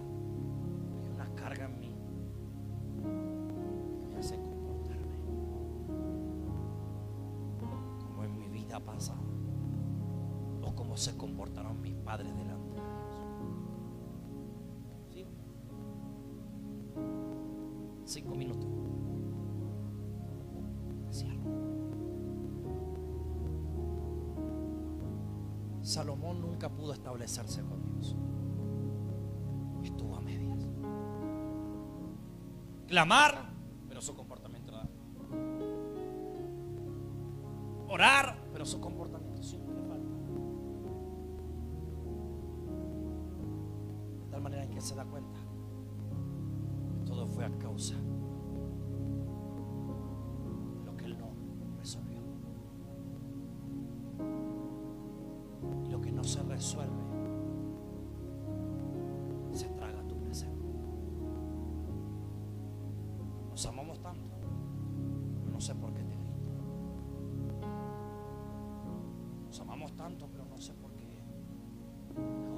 hay 1.02 1.10
una 1.14 1.34
carga 1.34 1.66
en 1.66 1.80
mí 1.80 1.94
que 4.14 4.36
comportarme 4.36 5.16
como 8.00 8.24
en 8.24 8.38
mi 8.38 8.48
vida 8.48 8.80
pasada 8.80 9.20
o 10.62 10.74
como 10.74 10.96
se 10.96 11.16
comportaron 11.16 11.80
mis 11.80 11.94
padres 11.94 12.34
delante 12.36 12.74
de 12.74 12.80
Dios. 15.10 15.26
¿Sí? 15.26 15.26
Cinco 18.04 18.34
minutos. 18.34 18.73
Salomón 25.94 26.40
nunca 26.40 26.68
pudo 26.68 26.92
establecerse 26.92 27.62
con 27.62 27.80
Dios. 27.84 28.16
Estuvo 29.84 30.16
a 30.16 30.20
medias. 30.20 30.66
Clamar, 32.88 33.52
pero 33.86 34.00
su 34.00 34.16
comportamiento 34.16 34.72
era. 34.72 34.88
Orar, 37.86 38.36
pero 38.52 38.66
su 38.66 38.80
comportamiento 38.80 39.40
siempre 39.44 39.76
falta. 39.82 40.16
De 44.24 44.30
tal 44.32 44.42
manera 44.42 44.64
en 44.64 44.70
que 44.70 44.80
se 44.80 44.96
da 44.96 45.04
cuenta 45.04 45.38
que 46.92 47.04
todo 47.06 47.24
fue 47.28 47.44
a 47.44 47.56
causa 47.56 47.94
sé 65.64 65.74
por 65.74 65.94
qué 65.94 66.04
te 66.04 66.14
grito. 66.14 66.42
Nos 69.46 69.60
amamos 69.60 69.96
tanto, 69.96 70.28
pero 70.30 70.44
no 70.44 70.58
sé 70.58 70.74
por 70.74 70.92
qué 70.92 71.06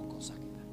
cosas 0.09 0.39
que 0.39 0.47
dañan. 0.47 0.67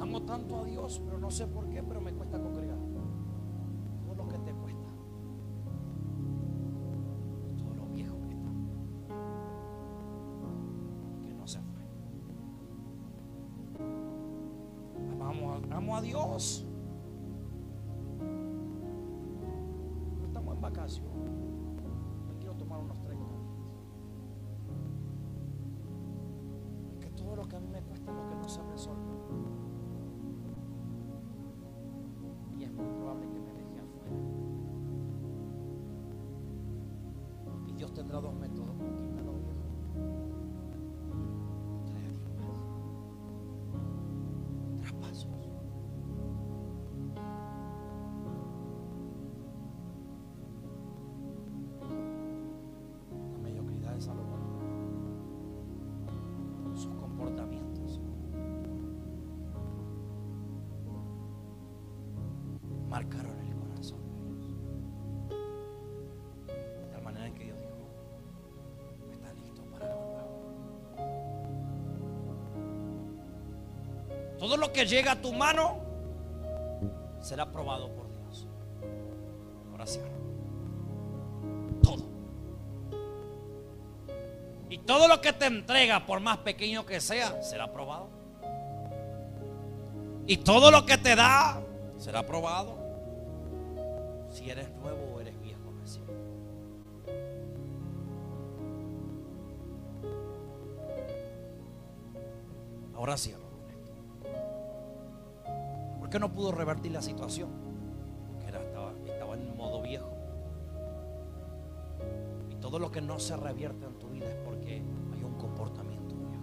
Amo 0.00 0.22
tanto 0.22 0.58
a 0.58 0.64
Dios, 0.64 1.00
pero 1.04 1.18
no 1.18 1.30
sé 1.30 1.46
por 1.46 1.68
qué, 1.68 1.80
pero 1.82 2.00
me 2.00 2.12
cuesta 2.12 2.40
congregar. 2.40 2.78
Todo 4.04 4.14
lo 4.16 4.28
que 4.28 4.38
te 4.38 4.52
cuesta. 4.52 4.90
Todo 7.56 7.74
lo 7.74 7.86
viejo 7.94 8.16
que 8.26 8.34
está. 8.34 8.50
Que 11.22 11.34
no 11.34 11.46
se 11.46 11.60
fue. 11.60 11.82
Amamos 15.12 15.62
amo 15.70 15.96
a 15.96 16.00
Dios. 16.00 16.67
Cuesta 28.48 28.74
es 28.74 28.86
lo 28.86 29.57
Todo 74.38 74.56
lo 74.56 74.72
que 74.72 74.86
llega 74.86 75.12
a 75.12 75.20
tu 75.20 75.32
mano 75.32 75.78
será 77.20 77.50
probado 77.50 77.92
por 77.92 78.08
Dios. 78.12 78.46
Ahora 79.70 79.86
cierro. 79.86 80.18
Todo. 81.82 82.04
Y 84.70 84.78
todo 84.78 85.08
lo 85.08 85.20
que 85.20 85.32
te 85.32 85.46
entrega, 85.46 86.06
por 86.06 86.20
más 86.20 86.38
pequeño 86.38 86.86
que 86.86 87.00
sea, 87.00 87.42
será 87.42 87.72
probado. 87.72 88.08
Y 90.26 90.36
todo 90.38 90.70
lo 90.70 90.84
que 90.84 90.98
te 90.98 91.16
da 91.16 91.60
será 91.96 92.24
probado. 92.24 92.76
Si 94.30 94.48
eres 94.48 94.70
nuevo 94.72 94.97
¿Por 106.08 106.12
qué 106.14 106.20
no 106.20 106.32
pudo 106.32 106.52
revertir 106.52 106.90
la 106.90 107.02
situación? 107.02 107.50
Porque 108.26 108.48
era, 108.48 108.62
estaba, 108.62 108.94
estaba 109.04 109.34
en 109.34 109.54
modo 109.54 109.82
viejo. 109.82 110.10
Y 112.48 112.54
todo 112.54 112.78
lo 112.78 112.90
que 112.90 113.02
no 113.02 113.18
se 113.18 113.36
revierte 113.36 113.84
en 113.84 113.98
tu 113.98 114.08
vida 114.08 114.24
es 114.24 114.36
porque 114.36 114.76
hay 115.12 115.22
un 115.22 115.34
comportamiento 115.36 116.14
viejo. 116.14 116.42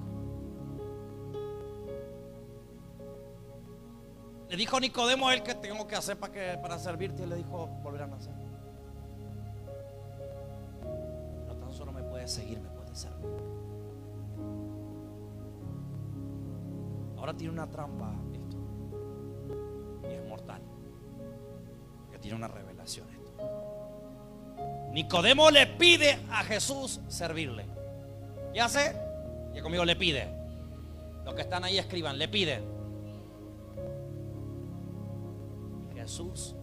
Le 4.52 4.56
dijo 4.56 4.80
Nicodemo 4.80 5.32
él 5.32 5.42
que 5.42 5.56
tengo 5.56 5.88
que 5.88 5.96
hacer 5.96 6.20
para, 6.20 6.32
que, 6.32 6.60
para 6.62 6.78
servirte 6.78 7.24
y 7.24 7.26
le 7.26 7.38
dijo 7.38 7.66
volver 7.82 8.04
a 8.04 8.08
nacer. 8.08 8.36
No 11.48 11.56
tan 11.56 11.74
solo 11.74 11.92
me 11.92 12.04
puedes 12.04 12.30
seguir, 12.30 12.62
me 12.62 12.70
puedes 12.70 13.00
servir. 13.00 13.32
Ahora 17.18 17.34
tiene 17.34 17.52
una 17.52 17.66
trampa. 17.66 18.14
Y 20.10 20.14
es 20.14 20.26
mortal. 20.28 20.62
Que 22.12 22.20
tiene 22.20 22.38
una 22.38 22.48
revelación 22.48 23.08
esto. 23.10 23.26
Nicodemo 24.92 25.52
le 25.52 25.68
pide 25.68 26.20
a 26.32 26.44
Jesús 26.44 27.02
servirle. 27.08 27.66
¿Qué 28.54 28.62
hace? 28.62 28.96
Y 29.54 29.62
conmigo 29.62 29.84
le 29.84 29.96
pide. 29.96 30.28
Los 31.26 31.34
que 31.34 31.42
están 31.42 31.64
ahí 31.64 31.78
escriban, 31.78 32.18
le 32.18 32.28
pide. 32.28 32.62
Y 35.92 35.96
Jesús 35.98 36.56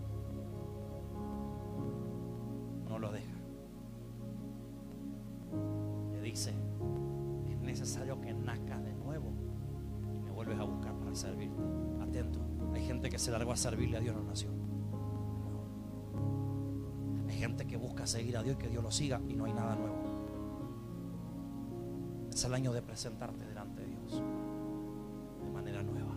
a 13.52 13.56
servirle 13.56 13.98
a 13.98 14.00
Dios, 14.00 14.14
no 14.16 14.22
nació. 14.22 14.50
Hay 17.28 17.36
gente 17.36 17.66
que 17.66 17.76
busca 17.76 18.06
seguir 18.06 18.36
a 18.36 18.42
Dios 18.42 18.56
y 18.56 18.58
que 18.58 18.68
Dios 18.68 18.82
lo 18.82 18.90
siga 18.90 19.20
y 19.28 19.34
no 19.34 19.44
hay 19.44 19.52
nada 19.52 19.76
nuevo. 19.76 20.02
Es 22.30 22.44
el 22.44 22.54
año 22.54 22.72
de 22.72 22.82
presentarte 22.82 23.46
delante 23.46 23.82
de 23.82 23.88
Dios 23.88 24.22
de 25.44 25.50
manera 25.50 25.82
nueva. 25.82 26.12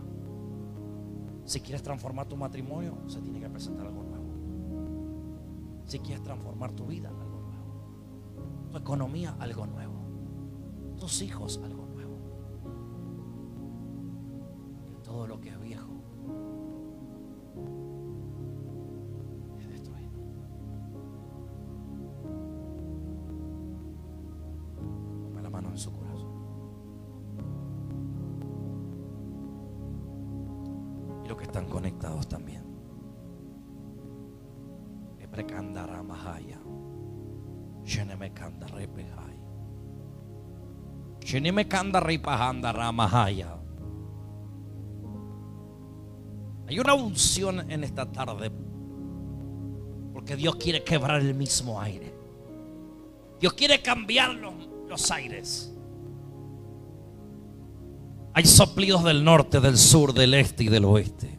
Si 1.44 1.60
quieres 1.60 1.82
transformar 1.82 2.26
tu 2.26 2.36
matrimonio, 2.36 2.96
se 3.06 3.20
tiene 3.20 3.38
que 3.40 3.48
presentar 3.48 3.86
algo 3.86 4.02
nuevo. 4.02 4.26
Si 5.86 6.00
quieres 6.00 6.22
transformar 6.24 6.72
tu 6.72 6.86
vida, 6.86 7.08
algo 7.08 7.40
nuevo. 7.40 8.70
Tu 8.72 8.78
economía, 8.78 9.36
algo 9.38 9.66
nuevo. 9.66 9.94
Tus 10.98 11.22
hijos, 11.22 11.60
algo 11.62 11.75
Y 31.26 31.28
los 31.28 31.36
que 31.36 31.42
están 31.42 31.66
conectados 31.66 32.28
también. 32.28 32.62
Hay 46.68 46.78
una 46.78 46.94
unción 46.94 47.68
en 47.72 47.82
esta 47.82 48.06
tarde. 48.06 48.52
Porque 50.12 50.36
Dios 50.36 50.54
quiere 50.54 50.84
quebrar 50.84 51.20
el 51.20 51.34
mismo 51.34 51.80
aire. 51.80 52.14
Dios 53.40 53.52
quiere 53.54 53.82
cambiar 53.82 54.32
los, 54.32 54.54
los 54.88 55.10
aires. 55.10 55.75
Hay 58.36 58.44
soplidos 58.44 59.02
del 59.02 59.24
norte, 59.24 59.60
del 59.60 59.78
sur, 59.78 60.12
del 60.12 60.34
este 60.34 60.64
y 60.64 60.68
del 60.68 60.84
oeste. 60.84 61.38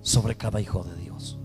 Sobre 0.00 0.34
cada 0.34 0.60
hijo 0.60 0.82
de 0.82 0.96
Dios. 0.96 1.38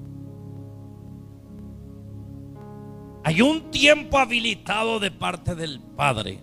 Hay 3.23 3.39
un 3.43 3.69
tiempo 3.69 4.17
habilitado 4.17 4.99
de 4.99 5.11
parte 5.11 5.53
del 5.53 5.79
Padre. 5.79 6.39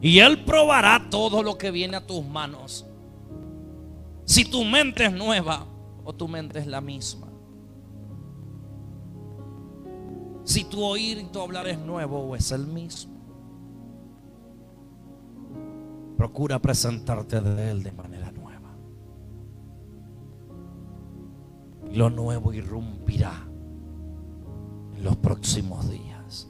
Y 0.00 0.20
Él 0.20 0.44
probará 0.44 1.10
todo 1.10 1.42
lo 1.42 1.58
que 1.58 1.72
viene 1.72 1.96
a 1.96 2.06
tus 2.06 2.24
manos. 2.24 2.86
Si 4.24 4.44
tu 4.44 4.62
mente 4.62 5.04
es 5.04 5.12
nueva 5.12 5.66
o 6.04 6.12
tu 6.12 6.28
mente 6.28 6.60
es 6.60 6.68
la 6.68 6.80
misma. 6.80 7.26
Si 10.44 10.62
tu 10.62 10.80
oír 10.80 11.18
y 11.18 11.24
tu 11.24 11.40
hablar 11.40 11.66
es 11.66 11.80
nuevo 11.80 12.20
o 12.20 12.36
es 12.36 12.52
el 12.52 12.68
mismo. 12.68 13.11
Procura 16.22 16.60
presentarte 16.60 17.40
de 17.40 17.72
Él 17.72 17.82
de 17.82 17.90
manera 17.90 18.30
nueva. 18.30 18.76
Lo 21.92 22.10
nuevo 22.10 22.52
irrumpirá 22.52 23.44
en 24.94 25.02
los 25.02 25.16
próximos 25.16 25.90
días. 25.90 26.48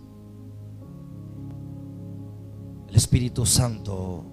El 2.86 2.96
Espíritu 2.96 3.46
Santo 3.46 4.26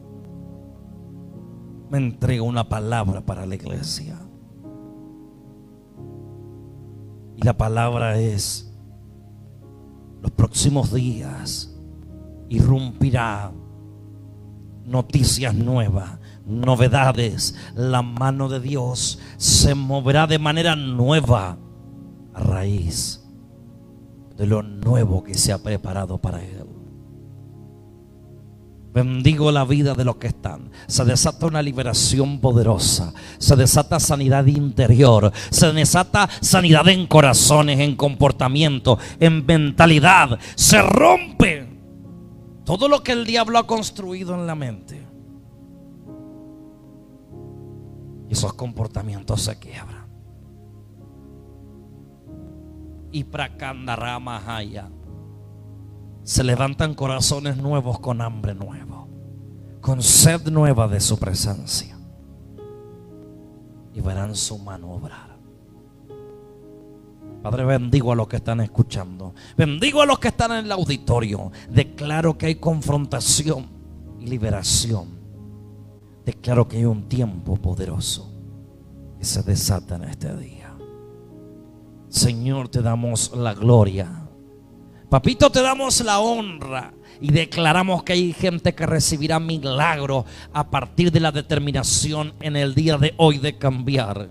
me 1.89 1.99
entrega 1.99 2.43
una 2.43 2.67
palabra 2.67 3.21
para 3.21 3.45
la 3.45 3.55
iglesia. 3.55 4.19
Y 7.37 7.43
la 7.43 7.55
palabra 7.55 8.19
es, 8.19 8.73
los 10.21 10.31
próximos 10.31 10.93
días 10.93 11.79
irrumpirá 12.49 13.53
noticias 14.89 15.53
nuevas, 15.53 16.19
novedades. 16.45 17.55
La 17.75 18.01
mano 18.01 18.49
de 18.49 18.59
Dios 18.59 19.19
se 19.37 19.75
moverá 19.75 20.27
de 20.27 20.39
manera 20.39 20.75
nueva 20.75 21.57
a 22.33 22.39
raíz 22.39 23.23
de 24.35 24.45
lo 24.45 24.63
nuevo 24.63 25.23
que 25.23 25.35
se 25.35 25.51
ha 25.51 25.57
preparado 25.57 26.17
para 26.17 26.41
Él. 26.41 26.65
Bendigo 28.91 29.51
la 29.51 29.65
vida 29.65 29.93
de 29.93 30.03
los 30.03 30.15
que 30.15 30.27
están. 30.27 30.71
Se 30.87 31.05
desata 31.05 31.45
una 31.45 31.61
liberación 31.61 32.39
poderosa. 32.39 33.13
Se 33.37 33.55
desata 33.55 33.99
sanidad 33.99 34.47
interior. 34.47 35.31
Se 35.51 35.71
desata 35.71 36.27
sanidad 36.41 36.87
en 36.87 37.05
corazones, 37.05 37.79
en 37.79 37.95
comportamiento, 37.95 38.97
en 39.19 39.45
mentalidad. 39.45 40.39
Se 40.55 40.81
rompe 40.81 41.68
todo 42.69 42.87
lo 42.87 43.01
que 43.01 43.13
el 43.13 43.25
diablo 43.25 43.57
ha 43.57 43.65
construido 43.65 44.35
en 44.35 44.45
la 44.45 44.53
mente. 44.53 45.03
Y 48.27 48.33
esos 48.33 48.53
comportamientos 48.53 49.41
se 49.41 49.57
quiebran. 49.57 50.05
Y 53.11 53.23
prakandaramahaya 53.23 54.87
se 56.21 56.43
levantan 56.43 56.93
corazones 56.93 57.57
nuevos 57.57 57.99
con 57.99 58.21
hambre 58.21 58.53
nuevo, 58.53 59.07
con 59.81 60.03
sed 60.03 60.47
nueva 60.49 60.87
de 60.87 60.99
su 60.99 61.17
presencia. 61.17 61.97
Y 63.95 63.99
verán 63.99 64.35
su 64.35 64.59
mano 64.59 64.91
obrar. 64.91 65.28
Padre, 67.49 67.65
bendigo 67.65 68.11
a 68.11 68.15
los 68.15 68.27
que 68.27 68.35
están 68.35 68.61
escuchando. 68.61 69.33
Bendigo 69.57 70.03
a 70.03 70.05
los 70.05 70.19
que 70.19 70.27
están 70.27 70.51
en 70.51 70.65
el 70.65 70.71
auditorio. 70.71 71.51
Declaro 71.67 72.37
que 72.37 72.45
hay 72.45 72.55
confrontación 72.55 73.65
y 74.19 74.27
liberación. 74.27 75.07
Declaro 76.23 76.67
que 76.67 76.77
hay 76.77 76.85
un 76.85 77.09
tiempo 77.09 77.55
poderoso 77.55 78.31
que 79.17 79.25
se 79.25 79.41
desata 79.41 79.95
en 79.95 80.03
este 80.03 80.37
día. 80.37 80.77
Señor, 82.07 82.69
te 82.69 82.83
damos 82.83 83.31
la 83.35 83.55
gloria 83.55 84.27
Papito, 85.09 85.49
te 85.51 85.63
damos 85.63 86.01
la 86.01 86.19
honra 86.19 86.93
y 87.19 87.31
declaramos 87.31 88.03
que 88.03 88.13
hay 88.13 88.31
gente 88.31 88.75
que 88.75 88.85
recibirá 88.85 89.39
milagros 89.39 90.25
a 90.53 90.69
partir 90.69 91.11
de 91.11 91.19
la 91.19 91.31
determinación 91.31 92.35
en 92.41 92.55
el 92.55 92.75
día 92.75 92.95
de 92.99 93.15
hoy 93.17 93.39
de 93.39 93.57
cambiar. 93.57 94.29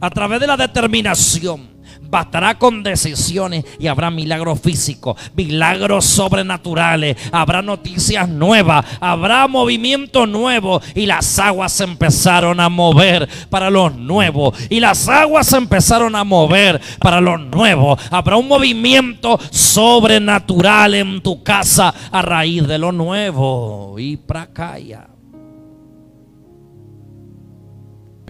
A 0.00 0.08
través 0.08 0.40
de 0.40 0.46
la 0.46 0.56
determinación 0.56 1.73
bastará 2.14 2.56
con 2.60 2.84
decisiones 2.84 3.64
y 3.80 3.88
habrá 3.88 4.08
milagros 4.08 4.60
físicos, 4.60 5.20
milagros 5.34 6.04
sobrenaturales, 6.04 7.16
habrá 7.32 7.60
noticias 7.60 8.28
nuevas, 8.28 8.86
habrá 9.00 9.48
movimiento 9.48 10.24
nuevo 10.24 10.80
y 10.94 11.06
las 11.06 11.40
aguas 11.40 11.72
se 11.72 11.82
empezaron 11.82 12.60
a 12.60 12.68
mover 12.68 13.28
para 13.50 13.68
los 13.68 13.96
nuevos 13.96 14.56
y 14.70 14.78
las 14.78 15.08
aguas 15.08 15.48
se 15.48 15.56
empezaron 15.56 16.14
a 16.14 16.22
mover 16.22 16.80
para 17.00 17.20
los 17.20 17.40
nuevos. 17.40 18.00
Habrá 18.12 18.36
un 18.36 18.46
movimiento 18.46 19.40
sobrenatural 19.50 20.94
en 20.94 21.20
tu 21.20 21.42
casa 21.42 21.92
a 22.12 22.22
raíz 22.22 22.64
de 22.64 22.78
lo 22.78 22.92
nuevo 22.92 23.96
y 23.98 24.16
prakaya. 24.18 25.08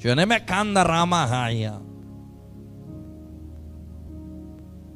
Yo 0.01 0.17
no 0.17 0.27
me 0.27 0.43
canda 0.47 0.85
rama 0.85 1.27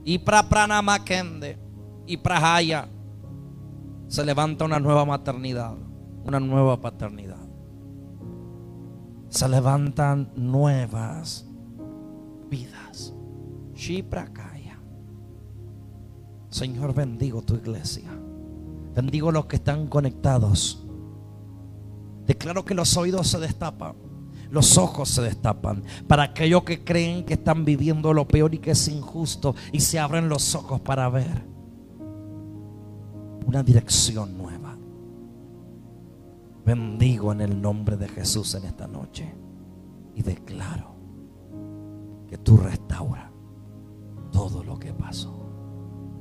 y 0.08 0.16
para 0.20 0.80
Makende 0.80 1.58
y 2.06 2.16
Prahaya 2.16 2.88
se 4.06 4.24
levanta 4.24 4.64
una 4.64 4.80
nueva 4.80 5.04
maternidad, 5.04 5.76
una 6.24 6.40
nueva 6.40 6.80
paternidad. 6.80 7.46
Se 9.28 9.46
levantan 9.50 10.32
nuevas 10.34 11.46
vidas. 12.48 13.12
Shiprakaya. 13.74 14.78
Señor, 16.48 16.94
bendigo 16.94 17.42
tu 17.42 17.56
iglesia. 17.56 18.10
Bendigo 18.94 19.30
los 19.30 19.44
que 19.44 19.56
están 19.56 19.88
conectados. 19.88 20.88
Declaro 22.24 22.64
que 22.64 22.74
los 22.74 22.96
oídos 22.96 23.28
se 23.28 23.40
destapan 23.40 24.07
los 24.50 24.78
ojos 24.78 25.08
se 25.08 25.22
destapan. 25.22 25.82
Para 26.06 26.24
aquellos 26.24 26.62
que 26.64 26.84
creen 26.84 27.24
que 27.24 27.34
están 27.34 27.64
viviendo 27.64 28.12
lo 28.12 28.26
peor 28.26 28.54
y 28.54 28.58
que 28.58 28.72
es 28.72 28.88
injusto 28.88 29.54
y 29.72 29.80
se 29.80 29.98
abren 29.98 30.28
los 30.28 30.54
ojos 30.54 30.80
para 30.80 31.08
ver 31.08 31.44
una 33.46 33.62
dirección 33.62 34.36
nueva. 34.36 34.76
Bendigo 36.64 37.32
en 37.32 37.40
el 37.40 37.60
nombre 37.60 37.96
de 37.96 38.08
Jesús 38.08 38.54
en 38.54 38.64
esta 38.64 38.86
noche 38.86 39.34
y 40.14 40.22
declaro 40.22 40.94
que 42.28 42.36
tú 42.36 42.58
restaura 42.58 43.32
todo 44.30 44.62
lo 44.62 44.78
que 44.78 44.92
pasó. 44.92 45.46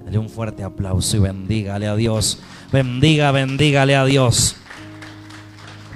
Dale 0.06 0.18
un 0.18 0.30
fuerte 0.30 0.64
aplauso 0.64 1.18
y 1.18 1.20
bendígale 1.20 1.88
a 1.88 1.96
Dios. 1.96 2.40
Bendiga, 2.72 3.32
bendígale 3.32 3.96
a 3.98 4.06
Dios. 4.06 4.56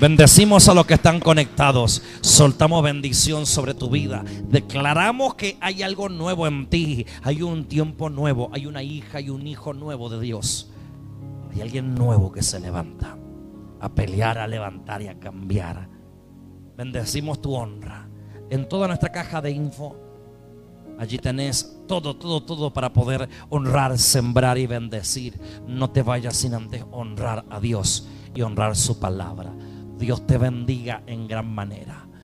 Bendecimos 0.02 0.68
a 0.68 0.74
los 0.74 0.88
que 0.88 0.96
están 0.96 1.20
conectados. 1.20 2.02
Soltamos 2.22 2.82
bendición 2.82 3.46
sobre 3.46 3.76
tu 3.76 3.88
vida. 3.88 4.24
Declaramos 4.50 5.36
que 5.36 5.60
hay 5.62 5.84
algo 5.84 6.10
nuevo 6.10 6.48
en 6.48 6.68
ti. 6.72 7.06
Hay 7.22 7.44
un 7.44 7.66
tiempo 7.66 8.10
nuevo. 8.10 8.50
Hay 8.52 8.66
una 8.66 8.82
hija 8.82 9.22
y 9.22 9.30
un 9.30 9.46
hijo 9.46 9.76
nuevo 9.76 10.10
de 10.10 10.20
Dios. 10.20 10.72
Hay 11.52 11.62
alguien 11.62 11.94
nuevo 11.94 12.32
que 12.32 12.42
se 12.42 12.60
levanta 12.60 13.16
a 13.80 13.90
pelear, 13.90 14.40
a 14.40 14.48
levantar 14.48 15.04
y 15.04 15.08
a 15.08 15.20
cambiar. 15.20 15.88
Bendecimos 16.76 17.40
tu 17.40 17.54
honra. 17.54 18.10
En 18.50 18.68
toda 18.68 18.88
nuestra 18.88 19.12
caja 19.12 19.40
de 19.40 19.52
info, 19.52 19.98
allí 20.98 21.20
tenés 21.20 21.78
todo, 21.88 22.16
todo, 22.16 22.42
todo 22.42 22.74
para 22.74 22.92
poder 22.92 23.30
honrar, 23.50 24.00
sembrar 24.00 24.58
y 24.58 24.66
bendecir. 24.66 25.40
No 25.68 25.92
te 25.92 26.02
vayas 26.02 26.38
sin 26.38 26.56
antes 26.56 26.84
honrar 26.92 27.46
a 27.52 27.60
Dios 27.60 28.08
y 28.34 28.42
honrar 28.42 28.76
su 28.76 29.00
palabra. 29.00 29.54
Dios 30.02 30.26
te 30.26 30.40
bendiga 30.40 31.04
en 31.06 31.28
gran 31.28 31.54
manera. 31.54 32.11